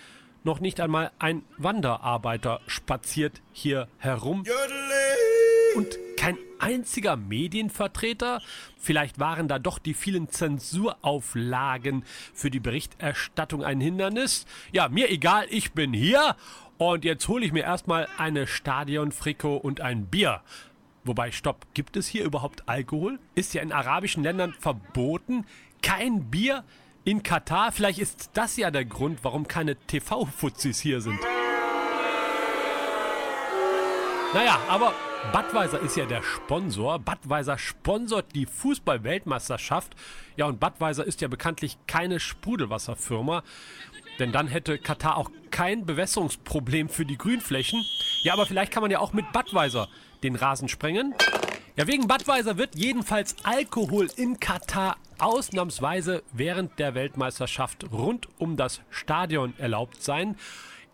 noch 0.44 0.60
nicht 0.60 0.80
einmal 0.80 1.10
ein 1.18 1.44
Wanderarbeiter 1.56 2.60
spaziert 2.66 3.40
hier 3.52 3.88
herum. 3.98 4.44
Und 5.76 5.98
kein 6.16 6.36
einziger 6.58 7.16
Medienvertreter? 7.16 8.42
Vielleicht 8.76 9.18
waren 9.18 9.48
da 9.48 9.58
doch 9.58 9.78
die 9.78 9.94
vielen 9.94 10.28
Zensurauflagen 10.30 12.04
für 12.34 12.50
die 12.50 12.60
Berichterstattung 12.60 13.64
ein 13.64 13.80
Hindernis? 13.80 14.46
Ja, 14.72 14.88
mir 14.88 15.10
egal, 15.10 15.46
ich 15.50 15.72
bin 15.72 15.92
hier 15.92 16.36
und 16.78 17.04
jetzt 17.04 17.26
hole 17.28 17.44
ich 17.44 17.52
mir 17.52 17.64
erstmal 17.64 18.08
eine 18.18 18.46
Stadionfrikot 18.46 19.56
und 19.56 19.80
ein 19.80 20.06
Bier. 20.06 20.42
Wobei, 21.04 21.32
stopp, 21.32 21.66
gibt 21.74 21.96
es 21.96 22.06
hier 22.06 22.24
überhaupt 22.24 22.68
Alkohol? 22.68 23.18
Ist 23.34 23.54
ja 23.54 23.62
in 23.62 23.72
arabischen 23.72 24.22
Ländern 24.22 24.54
verboten. 24.58 25.44
Kein 25.82 26.30
Bier 26.30 26.64
in 27.04 27.22
Katar? 27.22 27.72
Vielleicht 27.72 27.98
ist 27.98 28.30
das 28.34 28.56
ja 28.56 28.70
der 28.70 28.84
Grund, 28.84 29.20
warum 29.22 29.48
keine 29.48 29.76
TV-Fuzis 29.76 30.80
hier 30.80 31.00
sind. 31.00 31.18
Naja, 34.34 34.60
aber 34.68 34.92
Budweiser 35.32 35.80
ist 35.80 35.96
ja 35.96 36.04
der 36.06 36.22
Sponsor. 36.22 36.98
Budweiser 36.98 37.58
sponsort 37.58 38.34
die 38.34 38.46
Fußball-Weltmeisterschaft. 38.46 39.96
Ja, 40.36 40.46
und 40.46 40.60
Budweiser 40.60 41.04
ist 41.04 41.20
ja 41.20 41.28
bekanntlich 41.28 41.78
keine 41.86 42.20
Sprudelwasserfirma. 42.20 43.42
Denn 44.18 44.32
dann 44.32 44.48
hätte 44.48 44.78
Katar 44.78 45.16
auch 45.16 45.30
kein 45.50 45.86
Bewässerungsproblem 45.86 46.88
für 46.88 47.04
die 47.04 47.18
Grünflächen. 47.18 47.84
Ja, 48.22 48.32
aber 48.32 48.46
vielleicht 48.46 48.72
kann 48.72 48.82
man 48.82 48.90
ja 48.90 48.98
auch 48.98 49.12
mit 49.12 49.32
Budweiser 49.32 49.88
den 50.22 50.34
Rasen 50.34 50.68
sprengen. 50.68 51.14
Ja, 51.76 51.86
wegen 51.86 52.08
Budweiser 52.08 52.58
wird 52.58 52.74
jedenfalls 52.74 53.36
Alkohol 53.44 54.08
in 54.16 54.40
Katar 54.40 54.96
ausnahmsweise 55.18 56.22
während 56.32 56.78
der 56.78 56.94
Weltmeisterschaft 56.94 57.92
rund 57.92 58.28
um 58.38 58.56
das 58.56 58.80
Stadion 58.90 59.54
erlaubt 59.58 60.02
sein. 60.02 60.36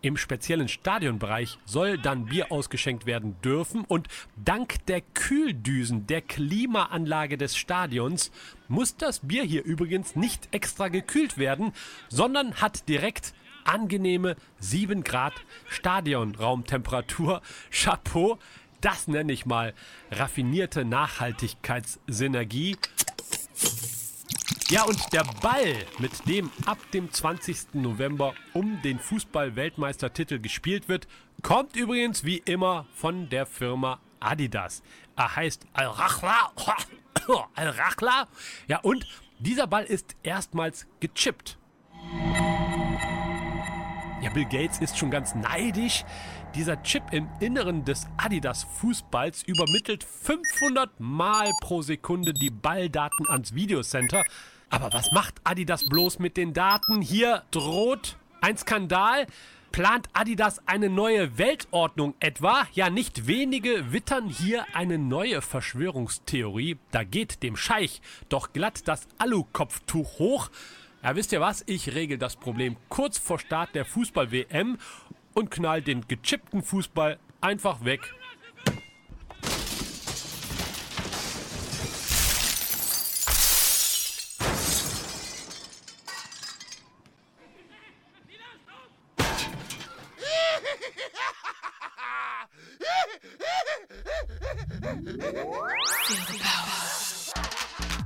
Im 0.05 0.17
speziellen 0.17 0.67
Stadionbereich 0.67 1.57
soll 1.65 1.97
dann 1.97 2.25
Bier 2.25 2.51
ausgeschenkt 2.51 3.07
werden 3.07 3.41
dürfen 3.41 3.83
und 3.85 4.07
dank 4.35 4.85
der 4.85 5.01
Kühldüsen 5.01 6.05
der 6.05 6.21
Klimaanlage 6.21 7.39
des 7.39 7.57
Stadions 7.57 8.29
muss 8.67 8.97
das 8.97 9.21
Bier 9.21 9.41
hier 9.41 9.63
übrigens 9.63 10.15
nicht 10.15 10.49
extra 10.51 10.89
gekühlt 10.89 11.39
werden, 11.39 11.73
sondern 12.07 12.53
hat 12.61 12.87
direkt 12.87 13.33
angenehme 13.63 14.35
7 14.59 15.03
Grad 15.03 15.33
Stadionraumtemperatur. 15.69 17.41
Chapeau, 17.71 18.37
das 18.81 19.07
nenne 19.07 19.33
ich 19.33 19.47
mal 19.47 19.73
raffinierte 20.11 20.85
Nachhaltigkeitssynergie. 20.85 22.77
Ja, 24.71 24.83
und 24.83 25.13
der 25.13 25.23
Ball, 25.43 25.75
mit 25.99 26.27
dem 26.27 26.49
ab 26.65 26.79
dem 26.91 27.11
20. 27.11 27.75
November 27.75 28.33
um 28.53 28.81
den 28.81 28.97
Fußball-Weltmeistertitel 28.97 30.39
gespielt 30.39 30.89
wird, 30.89 31.07
kommt 31.43 31.75
übrigens 31.75 32.23
wie 32.23 32.37
immer 32.37 32.87
von 32.95 33.29
der 33.29 33.45
Firma 33.45 33.99
Adidas. 34.19 34.81
Er 35.15 35.35
heißt 35.35 35.67
Al-Rachla. 35.73 36.51
Al-Rachla. 37.53 38.27
Ja, 38.67 38.79
und 38.79 39.05
dieser 39.37 39.67
Ball 39.67 39.83
ist 39.83 40.15
erstmals 40.23 40.87
gechippt. 40.99 41.59
Ja, 44.23 44.31
Bill 44.33 44.45
Gates 44.45 44.79
ist 44.79 44.97
schon 44.97 45.11
ganz 45.11 45.35
neidisch. 45.35 46.03
Dieser 46.55 46.81
Chip 46.81 47.03
im 47.11 47.29
Inneren 47.39 47.85
des 47.85 48.07
Adidas-Fußballs 48.17 49.43
übermittelt 49.43 50.03
500 50.03 50.99
Mal 50.99 51.51
pro 51.61 51.83
Sekunde 51.83 52.33
die 52.33 52.49
Balldaten 52.49 53.27
ans 53.27 53.53
Videocenter. 53.53 54.23
Aber 54.69 54.91
was 54.93 55.11
macht 55.11 55.35
Adidas 55.43 55.85
bloß 55.85 56.19
mit 56.19 56.37
den 56.37 56.53
Daten? 56.53 57.01
Hier 57.01 57.43
droht 57.51 58.17
ein 58.41 58.57
Skandal. 58.57 59.27
Plant 59.71 60.07
Adidas 60.13 60.65
eine 60.67 60.89
neue 60.89 61.37
Weltordnung 61.37 62.13
etwa? 62.21 62.65
Ja, 62.73 62.89
nicht 62.89 63.27
wenige 63.27 63.91
wittern 63.91 64.29
hier 64.29 64.65
eine 64.73 64.97
neue 64.97 65.41
Verschwörungstheorie. 65.41 66.77
Da 66.91 67.03
geht 67.03 67.43
dem 67.43 67.57
Scheich 67.57 68.01
doch 68.29 68.53
glatt 68.53 68.87
das 68.87 69.07
Alukopftuch 69.17 70.17
hoch. 70.17 70.49
Ja, 71.03 71.15
wisst 71.15 71.33
ihr 71.33 71.41
was? 71.41 71.63
Ich 71.67 71.93
regel 71.93 72.17
das 72.17 72.37
Problem 72.37 72.77
kurz 72.87 73.17
vor 73.17 73.37
Start 73.37 73.75
der 73.75 73.85
Fußball-WM 73.85 74.77
und 75.33 75.51
knall 75.51 75.81
den 75.81 76.07
gechippten 76.07 76.63
Fußball 76.63 77.19
einfach 77.41 77.83
weg. 77.83 78.13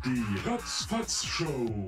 Die 0.06 0.26
Ratzfatz 0.44 1.24
Show. 1.24 1.88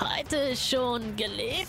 Heute 0.00 0.56
schon 0.56 1.14
gelebt? 1.16 1.68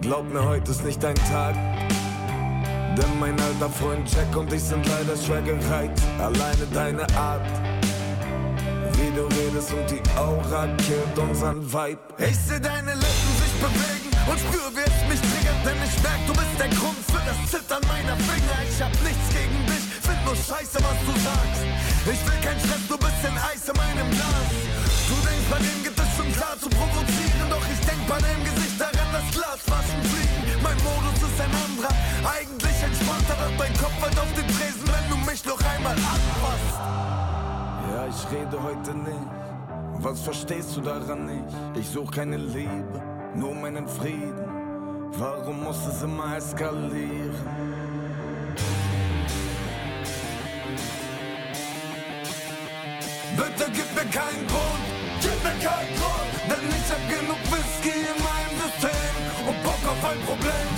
Glaub 0.00 0.32
mir, 0.32 0.44
heute 0.44 0.70
ist 0.70 0.84
nicht 0.84 1.02
dein 1.02 1.16
Tag. 1.16 1.56
Denn 2.98 3.18
mein 3.20 3.38
alter 3.38 3.70
Freund 3.70 4.10
Jack 4.10 4.34
und 4.34 4.52
ich 4.52 4.62
sind 4.62 4.84
leider 4.84 5.16
schwer 5.16 5.40
gereizt. 5.42 6.02
Alleine 6.18 6.66
deine 6.74 7.06
Art, 7.14 7.46
wie 8.98 9.10
du 9.14 9.22
redest 9.38 9.70
und 9.70 9.86
die 9.86 10.02
Aura 10.18 10.66
killt 10.82 11.16
unseren 11.16 11.62
Vibe. 11.62 12.02
Ich 12.18 12.34
seh 12.34 12.58
deine 12.58 12.94
Lippen 12.98 13.32
sich 13.38 13.54
bewegen 13.62 14.10
und 14.26 14.38
spür, 14.42 14.66
wie 14.74 14.82
es 14.82 14.98
mich 15.06 15.22
triggert. 15.22 15.62
Denn 15.62 15.78
ich 15.78 15.94
merk, 16.02 16.22
du 16.26 16.34
bist 16.34 16.54
der 16.58 16.70
Grund 16.74 16.98
für 17.06 17.22
das 17.22 17.38
Zittern 17.46 17.82
meiner 17.86 18.18
Finger. 18.18 18.58
Ich 18.66 18.82
hab 18.82 18.90
nichts 19.06 19.26
gegen 19.30 19.60
dich, 19.70 19.84
find 20.02 20.18
nur 20.26 20.34
scheiße, 20.34 20.82
was 20.82 20.98
du 21.06 21.14
sagst. 21.22 21.62
Ich 22.02 22.20
will 22.26 22.40
kein 22.42 22.58
Stress, 22.58 22.82
du 22.90 22.98
bist 22.98 23.22
ein 23.22 23.38
Eis 23.38 23.62
in 23.62 23.78
meinem 23.78 24.10
Glas. 24.10 24.50
Du 25.06 25.14
denkst, 25.22 25.46
bei 25.46 25.60
dem 25.62 25.78
geht 25.86 25.94
es 25.94 26.10
schon 26.18 26.30
klar 26.34 26.58
zu 26.58 26.66
provozieren. 26.66 27.46
Doch 27.46 27.62
ich 27.62 27.78
denk 27.86 28.02
bei 28.10 28.18
deinem 28.18 28.42
Gesicht 28.42 28.74
daran, 28.74 29.06
dass 29.14 29.26
Glasflaschen 29.30 30.02
fliegen. 30.02 30.58
Mein 30.66 30.78
Modus 30.82 31.14
ist 31.22 31.38
ein 31.38 31.54
anderer, 31.54 31.94
eigentlich 32.26 32.67
Doch 33.48 33.64
dein 33.64 33.72
Kopf 33.78 34.02
halt 34.02 34.18
auf 34.18 34.32
den 34.34 34.46
Tresen, 34.46 34.86
wenn 34.86 35.10
du 35.10 35.16
mich 35.30 35.44
noch 35.44 35.58
einmal 35.64 35.94
anfasst. 35.94 36.78
Ja, 37.90 38.06
ich 38.06 38.30
rede 38.30 38.62
heute 38.62 38.94
nicht. 38.94 39.30
Was 40.00 40.20
verstehst 40.20 40.76
du 40.76 40.80
daran 40.82 41.26
nicht? 41.26 41.56
Ich 41.74 41.88
such 41.88 42.10
keine 42.10 42.36
Liebe, 42.36 43.02
nur 43.34 43.54
meinen 43.54 43.88
Frieden. 43.88 44.44
Warum 45.12 45.64
muss 45.64 45.78
es 45.86 46.02
immer 46.02 46.36
eskalieren? 46.36 47.34
Bitte 53.36 53.70
gib 53.72 53.94
mir 53.94 54.10
keinen 54.10 54.46
Grund, 54.46 54.84
gib 55.22 55.42
mir 55.42 55.58
keinen 55.66 55.94
Grund, 55.96 56.32
denn 56.50 56.68
ich 56.68 56.90
hab 56.92 57.02
genug 57.08 57.40
Whisky 57.50 57.98
in 57.98 58.22
meinem 58.22 58.54
System 58.62 59.48
und 59.48 59.62
Bock 59.62 59.82
auf 59.90 60.10
ein 60.10 60.20
Problem. 60.26 60.77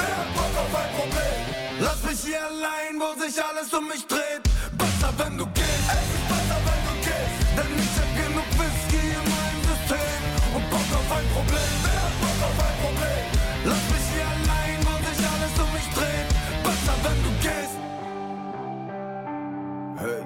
Alles 3.61 3.73
um 3.75 3.89
mich 3.89 4.07
dreht. 4.07 4.43
Besser, 4.79 5.13
wenn 5.19 5.37
du 5.37 5.47
gehst. 5.47 5.87
Es 5.89 6.07
ist 6.17 6.27
besser, 6.29 6.59
wenn 6.67 6.83
du 6.89 6.95
gehst, 7.05 7.37
denn 7.57 7.73
ich 7.85 7.95
hab 8.01 8.11
genug 8.21 8.49
Whisky 8.59 9.03
in 9.19 9.25
meinem 9.35 9.63
System 9.71 10.21
und 10.55 10.65
Bock 10.71 10.89
auf 10.99 11.11
ein 11.19 11.27
Problem. 11.35 11.73
Wer 11.85 12.01
hat 12.05 12.17
Bock 12.21 12.41
auf 12.49 12.59
ein 12.67 12.77
Problem? 12.85 13.25
Lass 13.65 13.85
mich 13.93 14.07
hier 14.13 14.29
allein, 14.37 14.79
wo 14.87 14.93
sich 15.07 15.21
alles 15.33 15.55
um 15.63 15.71
mich 15.77 15.89
dreht. 15.97 16.29
Besser, 16.65 16.97
wenn 17.05 17.19
du 17.27 17.33
gehst. 17.45 17.77
Hey. 20.01 20.23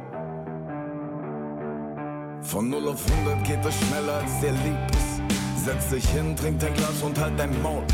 Von 2.42 2.70
0 2.70 2.88
auf 2.88 3.02
100 3.10 3.44
geht 3.44 3.64
es 3.64 3.74
schneller 3.86 4.16
als 4.22 4.40
dir 4.40 4.52
lieb 4.52 4.84
ist. 4.92 5.64
Setz 5.64 5.88
dich 5.88 6.08
hin, 6.10 6.36
trink 6.36 6.60
dein 6.60 6.74
Glas 6.74 7.02
und 7.02 7.18
halt 7.18 7.38
dein 7.38 7.62
Maul. 7.62 7.84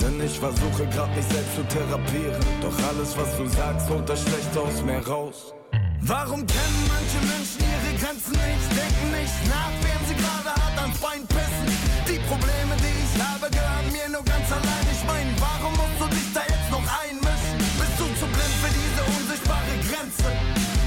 Denn 0.00 0.18
ich 0.24 0.38
versuche 0.38 0.86
grad 0.94 1.14
mich 1.14 1.26
selbst 1.26 1.54
zu 1.56 1.62
therapieren. 1.68 2.40
Doch 2.62 2.76
alles, 2.88 3.16
was 3.18 3.36
du 3.36 3.46
sagst, 3.46 3.88
holt 3.90 4.08
das 4.08 4.22
Schlechte 4.22 4.60
aus 4.60 4.82
mir 4.82 5.06
raus. 5.06 5.52
Warum 6.00 6.40
kennen 6.46 6.82
manche 6.88 7.20
Menschen 7.28 7.60
ihre 7.60 7.92
Grenzen 8.00 8.32
nicht? 8.32 8.68
Denken 8.72 9.08
nicht 9.12 9.38
nach, 9.52 9.74
während 9.84 10.06
sie 10.08 10.16
gerade 10.16 10.50
hart 10.56 10.76
ans 10.80 10.98
Bein 11.04 11.22
pissen. 11.28 11.68
Die 12.08 12.20
Probleme, 12.24 12.74
die 12.80 12.96
ich 13.04 13.14
habe, 13.20 13.52
gehören 13.52 13.88
mir 13.92 14.08
nur 14.08 14.24
ganz 14.24 14.48
allein. 14.48 14.86
Ich 14.88 15.04
mein, 15.04 15.28
warum 15.36 15.76
musst 15.76 16.00
du 16.00 16.06
dich 16.08 16.28
da 16.32 16.40
jetzt 16.48 16.70
noch 16.72 16.86
einmischen? 17.04 17.60
Bist 17.76 17.96
du 18.00 18.06
zu 18.16 18.26
blind 18.32 18.56
für 18.64 18.72
diese 18.72 19.02
unsichtbare 19.04 19.74
Grenze? 19.84 20.28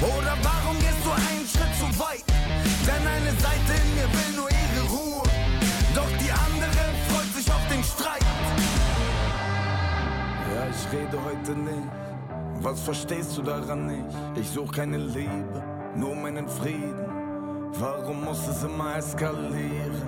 Oder 0.01 0.34
warum 0.41 0.76
gehst 0.82 1.01
du 1.05 1.11
einen 1.14 1.45
Schritt 1.45 1.74
zu 1.78 1.88
weit? 2.01 2.26
Denn 2.89 3.03
eine 3.05 3.34
Seite 3.38 3.72
in 3.78 3.89
mir 3.93 4.09
will 4.09 4.32
nur 4.41 4.52
rede 10.93 11.17
heute 11.23 11.51
nicht. 11.51 11.89
Was 12.61 12.79
verstehst 12.81 13.37
du 13.37 13.41
daran 13.41 13.87
nicht? 13.87 14.15
Ich 14.35 14.49
such 14.49 14.71
keine 14.71 14.97
Liebe, 14.97 15.63
nur 15.95 16.15
meinen 16.15 16.47
Frieden. 16.47 17.05
Warum 17.79 18.23
muss 18.23 18.47
es 18.47 18.63
immer 18.63 18.95
eskalieren? 18.97 20.01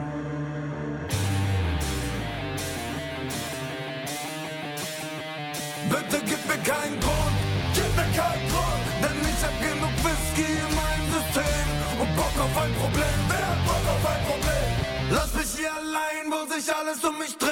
Bitte 5.89 6.17
gib 6.29 6.41
mir 6.47 6.61
keinen 6.73 6.99
Grund, 6.99 7.38
gib 7.73 7.91
mir 7.99 8.11
keinen 8.21 8.45
Grund, 8.53 8.86
denn 9.03 9.19
ich 9.31 9.41
hab 9.45 9.55
genug 9.67 9.95
Whisky 10.05 10.47
in 10.65 10.71
meinem 10.81 11.07
System 11.15 11.67
und 12.01 12.15
Bock 12.15 12.36
auf 12.45 12.57
ein 12.63 12.73
Problem. 12.81 13.17
Wer 13.29 13.45
hat 13.51 13.61
Bock 13.65 13.86
auf 13.93 14.05
ein 14.13 14.23
Problem? 14.29 14.69
Lass 15.11 15.33
mich 15.33 15.59
hier 15.59 15.73
allein, 15.73 16.25
wo 16.29 16.53
sich 16.53 16.73
alles 16.73 17.03
um 17.03 17.17
mich 17.17 17.38
dreht. 17.38 17.44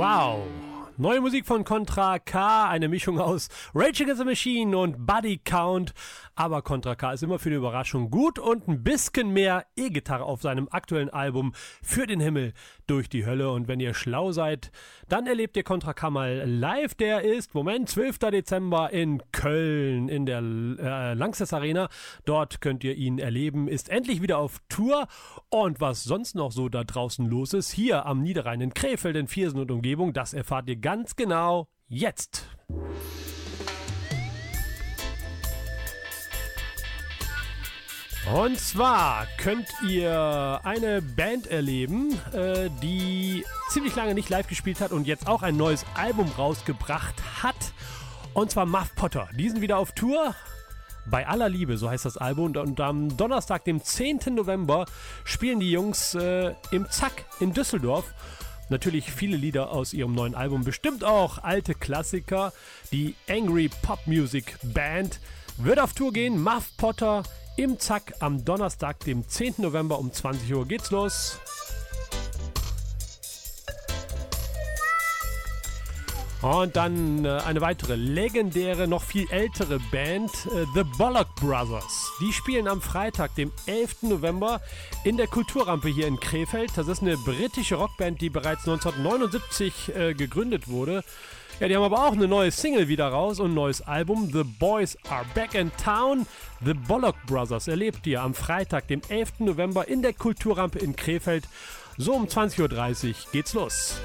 Wow! 0.00 0.46
Neue 0.96 1.20
Musik 1.20 1.44
von 1.44 1.62
Contra 1.62 2.18
K, 2.18 2.70
eine 2.70 2.88
Mischung 2.88 3.20
aus 3.20 3.50
Rage 3.74 4.04
Against 4.04 4.16
the 4.20 4.24
Machine 4.24 4.74
und 4.74 5.06
Buddy 5.06 5.36
Count. 5.44 5.92
Aber 6.40 6.62
Contra 6.62 6.94
K 6.94 7.12
ist 7.12 7.22
immer 7.22 7.38
für 7.38 7.50
die 7.50 7.56
Überraschung 7.56 8.10
gut 8.10 8.38
und 8.38 8.66
ein 8.66 8.82
bisschen 8.82 9.28
mehr 9.28 9.66
E-Gitarre 9.76 10.24
auf 10.24 10.40
seinem 10.40 10.68
aktuellen 10.70 11.10
Album 11.10 11.52
Für 11.82 12.06
den 12.06 12.18
Himmel 12.18 12.54
durch 12.86 13.10
die 13.10 13.26
Hölle. 13.26 13.50
Und 13.50 13.68
wenn 13.68 13.78
ihr 13.78 13.92
schlau 13.92 14.32
seid, 14.32 14.70
dann 15.06 15.26
erlebt 15.26 15.54
ihr 15.58 15.64
Contra 15.64 15.92
K 15.92 16.08
mal 16.08 16.44
live. 16.46 16.94
Der 16.94 17.24
ist, 17.24 17.52
Moment, 17.52 17.90
12. 17.90 18.20
Dezember 18.20 18.90
in 18.90 19.22
Köln 19.32 20.08
in 20.08 20.24
der 20.24 20.38
äh, 20.38 21.12
Lanxess 21.12 21.52
Arena. 21.52 21.90
Dort 22.24 22.62
könnt 22.62 22.84
ihr 22.84 22.94
ihn 22.94 23.18
erleben. 23.18 23.68
Ist 23.68 23.90
endlich 23.90 24.22
wieder 24.22 24.38
auf 24.38 24.62
Tour. 24.70 25.08
Und 25.50 25.82
was 25.82 26.04
sonst 26.04 26.36
noch 26.36 26.52
so 26.52 26.70
da 26.70 26.84
draußen 26.84 27.26
los 27.26 27.52
ist, 27.52 27.70
hier 27.70 28.06
am 28.06 28.22
Niederrhein 28.22 28.62
in 28.62 28.72
Krefeld, 28.72 29.16
in 29.16 29.26
Viersen 29.26 29.60
und 29.60 29.70
Umgebung, 29.70 30.14
das 30.14 30.32
erfahrt 30.32 30.70
ihr 30.70 30.76
ganz 30.76 31.16
genau 31.16 31.68
jetzt. 31.86 32.48
Und 38.32 38.60
zwar 38.60 39.26
könnt 39.38 39.66
ihr 39.84 40.60
eine 40.62 41.02
Band 41.02 41.48
erleben, 41.48 42.16
äh, 42.32 42.70
die 42.80 43.44
ziemlich 43.70 43.96
lange 43.96 44.14
nicht 44.14 44.28
live 44.28 44.46
gespielt 44.46 44.80
hat 44.80 44.92
und 44.92 45.08
jetzt 45.08 45.26
auch 45.26 45.42
ein 45.42 45.56
neues 45.56 45.84
Album 45.94 46.30
rausgebracht 46.38 47.16
hat. 47.42 47.56
Und 48.32 48.52
zwar 48.52 48.66
Muff 48.66 48.94
Potter. 48.94 49.28
Die 49.36 49.48
sind 49.48 49.60
wieder 49.60 49.78
auf 49.78 49.92
Tour. 49.92 50.36
Bei 51.06 51.26
aller 51.26 51.48
Liebe, 51.48 51.76
so 51.76 51.90
heißt 51.90 52.04
das 52.04 52.18
Album. 52.18 52.46
Und, 52.46 52.56
und 52.56 52.80
am 52.80 53.16
Donnerstag, 53.16 53.64
dem 53.64 53.82
10. 53.82 54.20
November, 54.32 54.86
spielen 55.24 55.58
die 55.58 55.72
Jungs 55.72 56.14
äh, 56.14 56.54
im 56.70 56.88
Zack 56.88 57.24
in 57.40 57.52
Düsseldorf. 57.52 58.14
Natürlich 58.68 59.10
viele 59.10 59.36
Lieder 59.36 59.70
aus 59.72 59.92
ihrem 59.92 60.14
neuen 60.14 60.36
Album, 60.36 60.62
bestimmt 60.62 61.02
auch 61.02 61.42
alte 61.42 61.74
Klassiker. 61.74 62.52
Die 62.92 63.16
Angry 63.28 63.68
Pop 63.82 64.06
Music 64.06 64.56
Band 64.62 65.18
wird 65.56 65.80
auf 65.80 65.94
Tour 65.94 66.12
gehen. 66.12 66.40
Muff 66.40 66.70
Potter 66.76 67.24
im 67.60 67.78
Zack 67.78 68.14
am 68.20 68.42
Donnerstag, 68.42 69.00
dem 69.00 69.28
10. 69.28 69.56
November 69.58 69.98
um 69.98 70.10
20 70.10 70.54
Uhr 70.54 70.66
geht's 70.66 70.90
los. 70.90 71.38
Und 76.40 76.74
dann 76.74 77.26
äh, 77.26 77.28
eine 77.44 77.60
weitere 77.60 77.96
legendäre, 77.96 78.88
noch 78.88 79.02
viel 79.02 79.30
ältere 79.30 79.78
Band, 79.92 80.30
äh, 80.46 80.64
The 80.74 80.84
Bollock 80.96 81.34
Brothers. 81.34 82.10
Die 82.22 82.32
spielen 82.32 82.66
am 82.66 82.80
Freitag, 82.80 83.34
dem 83.34 83.52
11. 83.66 84.04
November, 84.04 84.62
in 85.04 85.18
der 85.18 85.26
Kulturrampe 85.26 85.88
hier 85.88 86.06
in 86.06 86.18
Krefeld. 86.18 86.70
Das 86.76 86.88
ist 86.88 87.02
eine 87.02 87.18
britische 87.18 87.74
Rockband, 87.74 88.22
die 88.22 88.30
bereits 88.30 88.66
1979 88.66 89.94
äh, 89.94 90.14
gegründet 90.14 90.68
wurde. 90.68 91.04
Ja, 91.60 91.68
die 91.68 91.76
haben 91.76 91.82
aber 91.82 92.06
auch 92.06 92.12
eine 92.12 92.26
neue 92.26 92.50
Single 92.50 92.88
wieder 92.88 93.08
raus 93.08 93.38
und 93.38 93.50
ein 93.50 93.54
neues 93.54 93.82
Album. 93.82 94.30
The 94.32 94.44
Boys 94.44 94.96
Are 95.10 95.26
Back 95.34 95.52
in 95.52 95.70
Town. 95.76 96.26
The 96.64 96.72
Bollock 96.72 97.16
Brothers 97.26 97.68
erlebt 97.68 98.06
ihr 98.06 98.22
am 98.22 98.32
Freitag, 98.32 98.88
dem 98.88 99.02
11. 99.06 99.40
November, 99.40 99.86
in 99.86 100.00
der 100.00 100.14
Kulturrampe 100.14 100.78
in 100.78 100.96
Krefeld. 100.96 101.46
So 101.98 102.14
um 102.14 102.24
20.30 102.24 103.08
Uhr 103.08 103.14
geht's 103.32 103.52
los. 103.52 104.00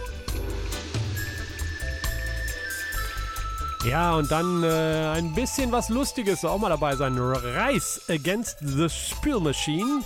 Ja, 3.85 4.15
und 4.15 4.29
dann 4.29 4.61
äh, 4.63 5.13
ein 5.15 5.33
bisschen 5.33 5.71
was 5.71 5.87
Lustiges 5.87 6.43
auch 6.43 6.57
mal 6.57 6.67
dabei 6.67 6.97
sein. 6.97 7.17
Reis 7.17 8.01
Against 8.09 8.57
the 8.59 8.89
Spill 8.89 9.39
Machine. 9.39 10.01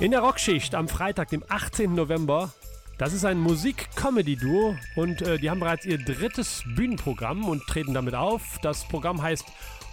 In 0.00 0.10
der 0.10 0.20
Rockschicht 0.20 0.74
am 0.74 0.88
Freitag, 0.88 1.28
dem 1.28 1.44
18. 1.48 1.94
November. 1.94 2.50
Das 2.98 3.12
ist 3.12 3.26
ein 3.26 3.38
Musik-Comedy-Duo 3.38 4.74
und 4.94 5.20
äh, 5.20 5.38
die 5.38 5.50
haben 5.50 5.60
bereits 5.60 5.84
ihr 5.84 5.98
drittes 5.98 6.62
Bühnenprogramm 6.76 7.44
und 7.44 7.66
treten 7.66 7.92
damit 7.92 8.14
auf. 8.14 8.58
Das 8.62 8.88
Programm 8.88 9.20
heißt 9.20 9.44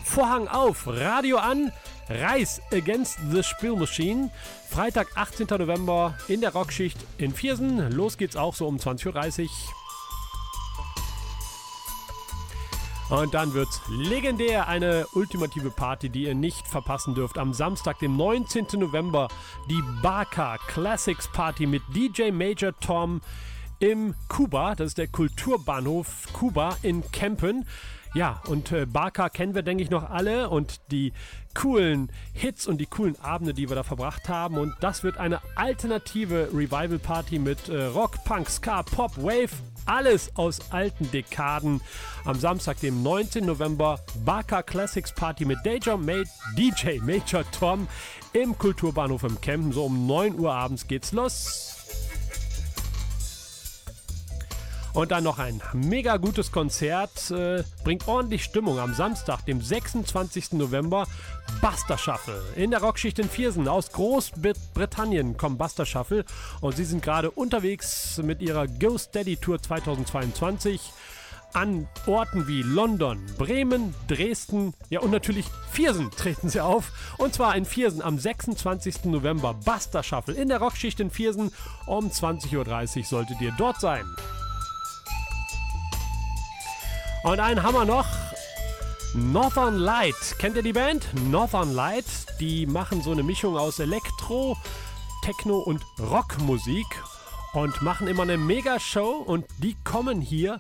Vorhang 0.06 0.48
auf, 0.48 0.88
Radio 0.88 1.38
an, 1.38 1.72
Reis 2.10 2.62
Against 2.72 3.20
the 3.30 3.44
Spill 3.44 3.76
Machine. 3.76 4.30
Freitag, 4.70 5.08
18. 5.16 5.48
November 5.48 6.18
in 6.30 6.40
der 6.40 6.54
Rockschicht 6.54 6.98
in 7.18 7.34
Viersen. 7.34 7.92
Los 7.92 8.18
geht's 8.18 8.38
auch 8.38 8.56
so 8.56 8.68
um 8.68 8.78
20.30 8.78 9.44
Uhr. 9.44 9.50
Und 13.14 13.36
dann 13.36 13.54
wird's 13.54 13.80
legendär 13.90 14.68
eine 14.68 15.06
ultimative 15.14 15.70
Party, 15.70 16.10
die 16.10 16.24
ihr 16.24 16.34
nicht 16.34 16.68
verpassen 16.68 17.14
dürft. 17.14 17.38
Am 17.38 17.54
Samstag, 17.54 18.00
dem 18.00 18.18
19. 18.18 18.66
November, 18.80 19.28
die 19.70 19.84
Barca 20.02 20.58
Classics 20.58 21.28
Party 21.28 21.68
mit 21.68 21.84
DJ 21.94 22.32
Major 22.32 22.74
Tom 22.80 23.22
im 23.78 24.16
Kuba. 24.30 24.74
Das 24.74 24.88
ist 24.88 24.98
der 24.98 25.10
Kulturbahnhof 25.10 26.34
Kuba 26.34 26.76
in 26.82 27.04
Kempen. 27.12 27.68
Ja, 28.14 28.42
und 28.48 28.72
äh, 28.72 28.86
Barca 28.86 29.30
kennen 29.30 29.56
wir, 29.56 29.64
denke 29.64 29.84
ich, 29.84 29.90
noch 29.90 30.10
alle 30.10 30.50
und 30.50 30.92
die 30.92 31.14
coolen 31.56 32.12
Hits 32.34 32.68
und 32.68 32.78
die 32.78 32.86
coolen 32.86 33.20
Abende, 33.20 33.56
die 33.56 33.70
wir 33.70 33.76
da 33.76 33.82
verbracht 33.84 34.30
haben. 34.30 34.58
Und 34.58 34.76
das 34.82 35.04
wird 35.04 35.18
eine 35.18 35.40
alternative 35.56 36.50
Revival-Party 36.54 37.40
mit 37.40 37.70
äh, 37.70 37.86
Rock, 37.86 38.24
Punk, 38.24 38.50
Ska, 38.50 38.84
Pop, 38.84 39.18
Wave, 39.18 39.50
alles 39.86 40.32
aus 40.36 40.72
alten 40.72 41.10
Dekaden. 41.10 41.82
Am 42.24 42.40
Samstag, 42.40 42.80
dem 42.82 43.02
19. 43.02 43.46
November, 43.46 44.00
Barca 44.24 44.62
Classics 44.62 45.14
Party 45.14 45.46
mit 45.46 45.58
DJ, 45.66 45.92
Ma 45.98 46.24
DJ 46.56 47.00
Major 47.02 47.44
Tom 47.52 47.88
im 48.34 48.58
Kulturbahnhof 48.58 49.24
im 49.24 49.42
Campen. 49.42 49.72
So 49.72 49.86
um 49.86 50.06
9 50.06 50.40
Uhr 50.40 50.54
abends 50.54 50.88
geht's 50.88 51.12
los. 51.12 51.83
Und 54.94 55.12
dann 55.12 55.24
noch 55.24 55.40
ein 55.40 55.60
mega 55.74 56.18
gutes 56.18 56.52
Konzert. 56.52 57.32
Äh, 57.32 57.64
bringt 57.84 58.08
ordentlich 58.08 58.44
Stimmung 58.44 58.78
am 58.78 58.94
Samstag, 58.94 59.44
dem 59.46 59.60
26. 59.60 60.54
November. 60.54 61.08
Buster 61.62 61.98
Shuffle. 61.98 62.42
In 62.56 62.72
der 62.72 62.82
Rockschicht 62.82 63.18
in 63.18 63.30
Viersen 63.30 63.68
aus 63.68 63.92
Großbritannien 63.92 65.36
kommen 65.36 65.58
Buster 65.58 65.86
Shuffle. 65.86 66.26
Und 66.62 66.76
sie 66.76 66.86
sind 66.86 67.02
gerade 67.02 67.32
unterwegs 67.32 68.20
mit 68.24 68.42
ihrer 68.42 68.68
Go 68.68 68.98
Steady 68.98 69.38
Tour 69.38 69.62
2022 69.62 70.80
an 71.54 71.88
Orten 72.08 72.48
wie 72.48 72.64
London, 72.64 73.24
Bremen, 73.38 73.94
Dresden, 74.08 74.74
ja 74.90 75.02
und 75.02 75.12
natürlich 75.12 75.46
Viersen 75.72 76.12
treten 76.18 76.50
sie 76.50 76.62
auf. 76.62 76.92
Und 77.18 77.34
zwar 77.34 77.56
in 77.56 77.66
Viersen 77.66 78.02
am 78.02 78.20
26. 78.20 79.06
November. 79.06 79.54
Buster 79.54 80.04
Shuffle 80.04 80.36
in 80.36 80.50
der 80.50 80.60
Rockschicht 80.60 81.00
in 81.00 81.10
Viersen. 81.10 81.52
Um 81.86 82.10
20.30 82.10 82.98
Uhr 82.98 83.04
solltet 83.06 83.42
ihr 83.42 83.54
dort 83.58 83.80
sein. 83.80 84.06
Und 87.24 87.40
einen 87.40 87.64
haben 87.64 87.74
wir 87.74 87.86
noch. 87.86 88.06
Northern 89.14 89.78
Light. 89.78 90.36
Kennt 90.40 90.58
ihr 90.58 90.62
die 90.62 90.74
Band? 90.74 91.08
Northern 91.30 91.74
Light. 91.74 92.04
Die 92.42 92.66
machen 92.66 93.02
so 93.02 93.12
eine 93.12 93.24
Mischung 93.24 93.56
aus 93.56 93.80
Elektro, 93.80 94.58
Techno 95.24 95.60
und 95.60 95.82
Rockmusik 96.02 96.86
und 97.54 97.82
machen 97.82 98.08
immer 98.08 98.24
eine 98.24 98.38
Mega-Show. 98.38 99.24
Und 99.26 99.46
die 99.60 99.78
kommen 99.86 100.20
hier 100.20 100.60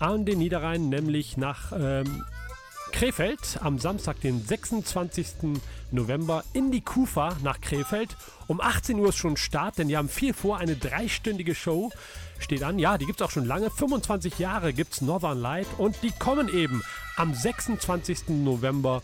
an 0.00 0.26
den 0.26 0.38
Niederrhein, 0.38 0.88
nämlich 0.88 1.36
nach 1.36 1.70
ähm, 1.72 2.24
Krefeld 2.90 3.58
am 3.62 3.78
Samstag, 3.78 4.20
den 4.22 4.44
26. 4.44 5.60
November 5.92 6.42
in 6.52 6.72
die 6.72 6.80
Kufa 6.80 7.36
nach 7.44 7.60
Krefeld. 7.60 8.16
Um 8.48 8.60
18 8.60 8.98
Uhr 8.98 9.10
ist 9.10 9.18
schon 9.18 9.36
Start, 9.36 9.78
denn 9.78 9.86
die 9.86 9.96
haben 9.96 10.08
viel 10.08 10.34
vor. 10.34 10.58
Eine 10.58 10.74
dreistündige 10.74 11.54
Show 11.54 11.92
steht 12.38 12.62
an. 12.62 12.78
Ja, 12.78 12.98
die 12.98 13.06
gibt 13.06 13.20
es 13.20 13.26
auch 13.26 13.30
schon 13.30 13.44
lange. 13.44 13.70
25 13.70 14.38
Jahre 14.38 14.72
gibt 14.72 14.92
es 14.94 15.00
Northern 15.00 15.40
Light 15.40 15.66
und 15.78 15.96
die 16.02 16.12
kommen 16.12 16.48
eben 16.48 16.82
am 17.16 17.34
26. 17.34 18.28
November 18.28 19.02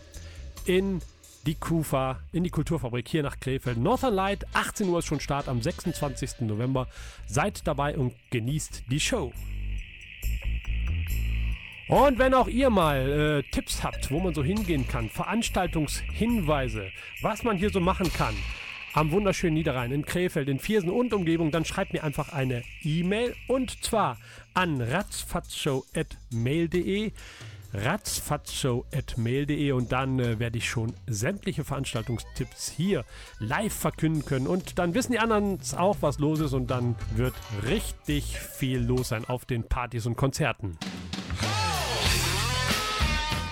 in 0.65 1.01
die 1.45 1.55
Kufa, 1.55 2.19
in 2.31 2.43
die 2.43 2.49
Kulturfabrik 2.49 3.07
hier 3.07 3.23
nach 3.23 3.39
Krefeld. 3.39 3.77
Northern 3.77 4.13
Light, 4.13 4.45
18 4.53 4.87
Uhr 4.87 4.99
ist 4.99 5.05
schon 5.05 5.19
Start 5.19 5.47
am 5.47 5.61
26. 5.61 6.41
November. 6.41 6.87
Seid 7.27 7.67
dabei 7.67 7.97
und 7.97 8.13
genießt 8.31 8.83
die 8.89 8.99
Show. 8.99 9.33
Und 11.89 12.17
wenn 12.17 12.33
auch 12.33 12.47
ihr 12.47 12.69
mal 12.69 13.43
äh, 13.43 13.51
Tipps 13.51 13.83
habt, 13.83 14.09
wo 14.09 14.19
man 14.19 14.33
so 14.33 14.43
hingehen 14.43 14.87
kann, 14.87 15.09
Veranstaltungshinweise, 15.09 16.89
was 17.21 17.43
man 17.43 17.57
hier 17.57 17.69
so 17.71 17.81
machen 17.81 18.11
kann, 18.13 18.35
am 18.93 19.11
wunderschönen 19.11 19.55
Niederrhein, 19.55 19.91
in 19.91 20.05
Krefeld, 20.05 20.47
in 20.47 20.59
Viersen 20.59 20.89
und 20.89 21.13
Umgebung, 21.13 21.51
dann 21.51 21.65
schreibt 21.65 21.91
mir 21.93 22.03
einfach 22.03 22.31
eine 22.31 22.63
E-Mail 22.83 23.35
und 23.47 23.83
zwar 23.83 24.17
an 24.53 24.79
ratzfatzshow.mail.de 24.81 27.11
ratzfatzshow.mail.de 27.73 29.71
und 29.71 29.91
dann 29.91 30.19
äh, 30.19 30.37
werde 30.39 30.59
ich 30.59 30.69
schon 30.69 30.93
sämtliche 31.07 31.63
Veranstaltungstipps 31.63 32.69
hier 32.69 33.03
live 33.39 33.73
verkünden 33.73 34.23
können 34.25 34.45
und 34.45 34.77
dann 34.77 34.93
wissen 34.93 35.13
die 35.13 35.19
anderen 35.19 35.57
auch, 35.75 35.97
was 36.01 36.19
los 36.19 36.39
ist 36.39 36.53
und 36.53 36.67
dann 36.67 36.95
wird 37.15 37.33
richtig 37.65 38.37
viel 38.37 38.77
los 38.79 39.09
sein 39.09 39.25
auf 39.25 39.45
den 39.45 39.63
Partys 39.63 40.05
und 40.05 40.15
Konzerten. 40.15 40.77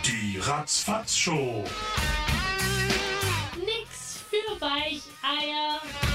Die 0.06 0.38
Ratzfatz-Show. 0.38 1.64
Nix 4.62 4.62
für 4.62 4.68
Weicheier. 4.68 6.11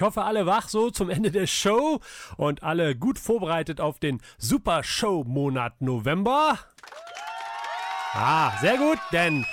Ich 0.00 0.06
hoffe, 0.06 0.22
alle 0.22 0.46
wach 0.46 0.70
so 0.70 0.90
zum 0.90 1.10
Ende 1.10 1.30
der 1.30 1.46
Show 1.46 2.00
und 2.38 2.62
alle 2.62 2.96
gut 2.96 3.18
vorbereitet 3.18 3.82
auf 3.82 3.98
den 3.98 4.22
Super 4.38 4.82
Show-Monat 4.82 5.82
November. 5.82 6.58
Ah, 8.14 8.50
sehr 8.62 8.78
gut, 8.78 8.96
denn 9.12 9.44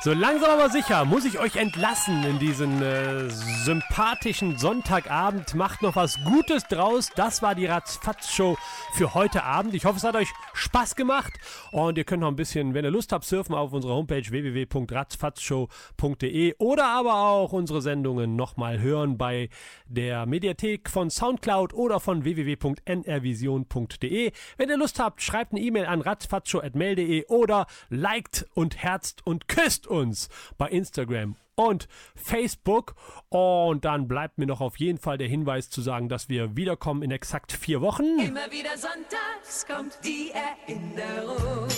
so 0.00 0.12
langsam 0.12 0.50
aber 0.50 0.70
sicher 0.70 1.04
muss 1.04 1.24
ich 1.24 1.40
euch 1.40 1.56
entlassen 1.56 2.22
in 2.22 2.38
diesen 2.38 2.80
äh, 2.80 3.28
sympathischen 3.64 4.56
Sonntagabend. 4.56 5.56
Macht 5.56 5.82
noch 5.82 5.96
was 5.96 6.22
Gutes 6.22 6.62
draus. 6.64 7.10
Das 7.16 7.42
war 7.42 7.56
die 7.56 7.66
Ratzfatz-Show 7.66 8.56
für 8.92 9.14
heute 9.14 9.42
Abend. 9.42 9.74
Ich 9.74 9.84
hoffe, 9.84 9.96
es 9.96 10.04
hat 10.04 10.14
euch 10.14 10.32
Spaß 10.52 10.94
gemacht. 10.94 11.32
Und 11.72 11.98
ihr 11.98 12.04
könnt 12.04 12.20
noch 12.20 12.28
ein 12.28 12.36
bisschen, 12.36 12.74
wenn 12.74 12.84
ihr 12.84 12.92
Lust 12.92 13.10
habt, 13.12 13.24
surfen 13.24 13.56
auf 13.56 13.72
unserer 13.72 13.94
Homepage 13.94 14.22
www.ratzfatzshow.de 14.22 16.54
oder 16.58 16.86
aber 16.86 17.14
auch 17.14 17.52
unsere 17.52 17.82
Sendungen 17.82 18.36
nochmal 18.36 18.78
hören 18.78 19.18
bei 19.18 19.48
der 19.86 20.26
Mediathek 20.26 20.90
von 20.90 21.10
Soundcloud 21.10 21.74
oder 21.74 21.98
von 21.98 22.22
www.nrvision.de. 22.22 24.30
Wenn 24.56 24.68
ihr 24.68 24.76
Lust 24.76 25.00
habt, 25.00 25.22
schreibt 25.22 25.50
eine 25.52 25.60
E-Mail 25.60 25.86
an 25.86 26.02
ratzfatzshow.mail.de 26.02 27.26
oder 27.26 27.66
liked 27.90 28.46
und 28.54 28.80
herzt 28.80 29.26
und 29.26 29.48
küsst 29.48 29.87
uns 29.88 30.28
bei 30.56 30.68
Instagram 30.68 31.36
und 31.58 31.88
Facebook. 32.14 32.94
Und 33.28 33.84
dann 33.84 34.08
bleibt 34.08 34.38
mir 34.38 34.46
noch 34.46 34.60
auf 34.60 34.76
jeden 34.76 34.98
Fall 34.98 35.18
der 35.18 35.28
Hinweis 35.28 35.70
zu 35.70 35.82
sagen, 35.82 36.08
dass 36.08 36.28
wir 36.28 36.56
wiederkommen 36.56 37.02
in 37.02 37.10
exakt 37.10 37.52
vier 37.52 37.80
Wochen. 37.80 38.18
Immer 38.18 38.50
wieder 38.50 38.76
sonntags 38.76 39.66
kommt 39.66 39.98
die 40.04 40.30
Erinnerung. 40.30 41.68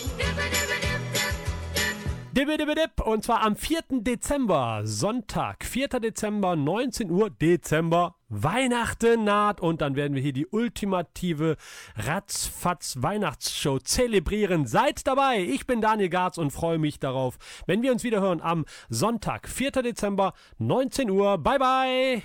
Und 3.04 3.24
zwar 3.24 3.42
am 3.42 3.54
4. 3.54 3.82
Dezember, 4.00 4.80
Sonntag, 4.84 5.62
4. 5.62 5.88
Dezember, 5.88 6.56
19 6.56 7.10
Uhr, 7.10 7.28
Dezember, 7.28 8.14
Weihnachten 8.30 9.24
naht 9.24 9.60
und 9.60 9.82
dann 9.82 9.94
werden 9.94 10.14
wir 10.14 10.22
hier 10.22 10.32
die 10.32 10.46
ultimative 10.46 11.56
Ratzfatz 11.96 12.96
Weihnachtsshow 13.00 13.78
zelebrieren. 13.80 14.66
Seid 14.66 15.06
dabei, 15.06 15.40
ich 15.42 15.66
bin 15.66 15.82
Daniel 15.82 16.08
Garz 16.08 16.38
und 16.38 16.50
freue 16.50 16.78
mich 16.78 16.98
darauf, 16.98 17.36
wenn 17.66 17.82
wir 17.82 17.92
uns 17.92 18.04
wieder 18.04 18.22
hören 18.22 18.40
am 18.40 18.64
Sonntag, 18.88 19.46
4. 19.46 19.72
Dezember, 19.72 20.32
19 20.58 21.10
Uhr. 21.10 21.36
Bye 21.36 21.58
bye! 21.58 22.22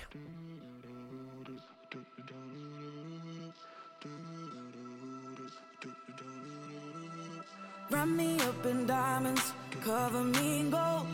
Wrap 7.90 8.08
me 8.08 8.36
up 8.40 8.66
in 8.66 8.86
diamonds, 8.86 9.54
cover 9.86 10.24
me 10.24 10.60
in 10.60 10.70
gold. 10.70 11.06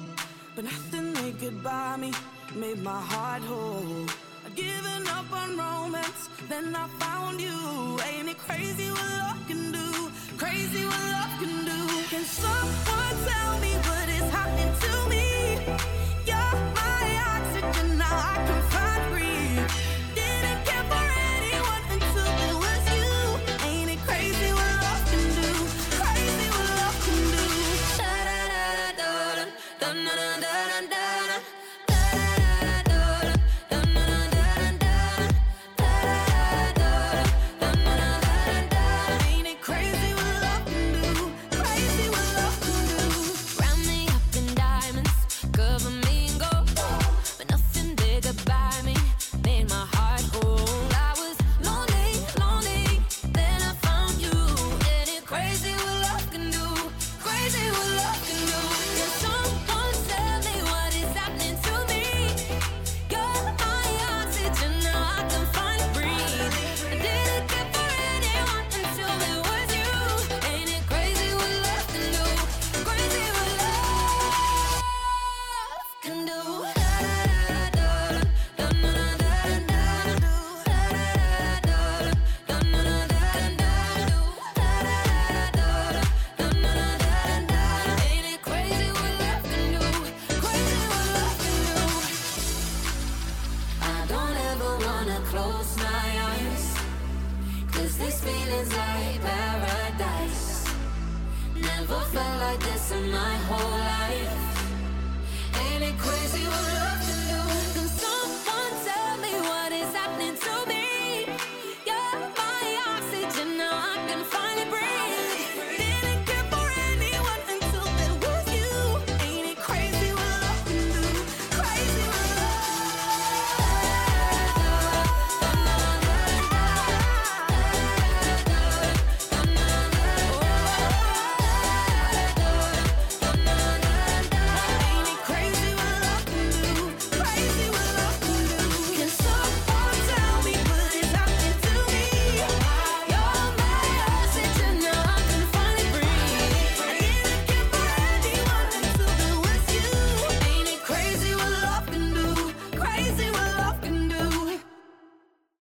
But 0.56 0.64
nothing 0.64 1.12
they 1.12 1.32
could 1.32 1.62
buy 1.62 1.96
me 1.98 2.10
made 2.54 2.82
my 2.82 3.00
heart 3.12 3.42
whole. 3.42 4.06
I'd 4.46 4.54
given 4.54 5.02
up 5.18 5.30
on 5.40 5.58
romance, 5.58 6.22
then 6.48 6.74
I 6.74 6.86
found 7.02 7.38
you. 7.38 7.58
Ain't 8.08 8.28
it 8.32 8.38
crazy 8.38 8.88
what 8.96 9.08
love 9.20 9.40
can 9.46 9.72
do? 9.78 9.88
Crazy 10.42 10.82
what 10.90 11.04
love 11.16 11.34
can 11.42 11.56
do. 11.72 11.80
Can 12.12 12.24
someone 12.24 13.16
tell 13.30 13.52
me 13.64 13.72
what 13.88 14.08
is 14.18 14.28
happening 14.36 14.72
to 14.84 14.92
me? 15.12 15.26
You're 16.30 16.58
my 16.80 17.04
oxygen, 17.34 17.98
now 17.98 18.16
I 18.32 18.36
can 18.46 18.60
find 18.72 19.02
breathe. 19.12 19.31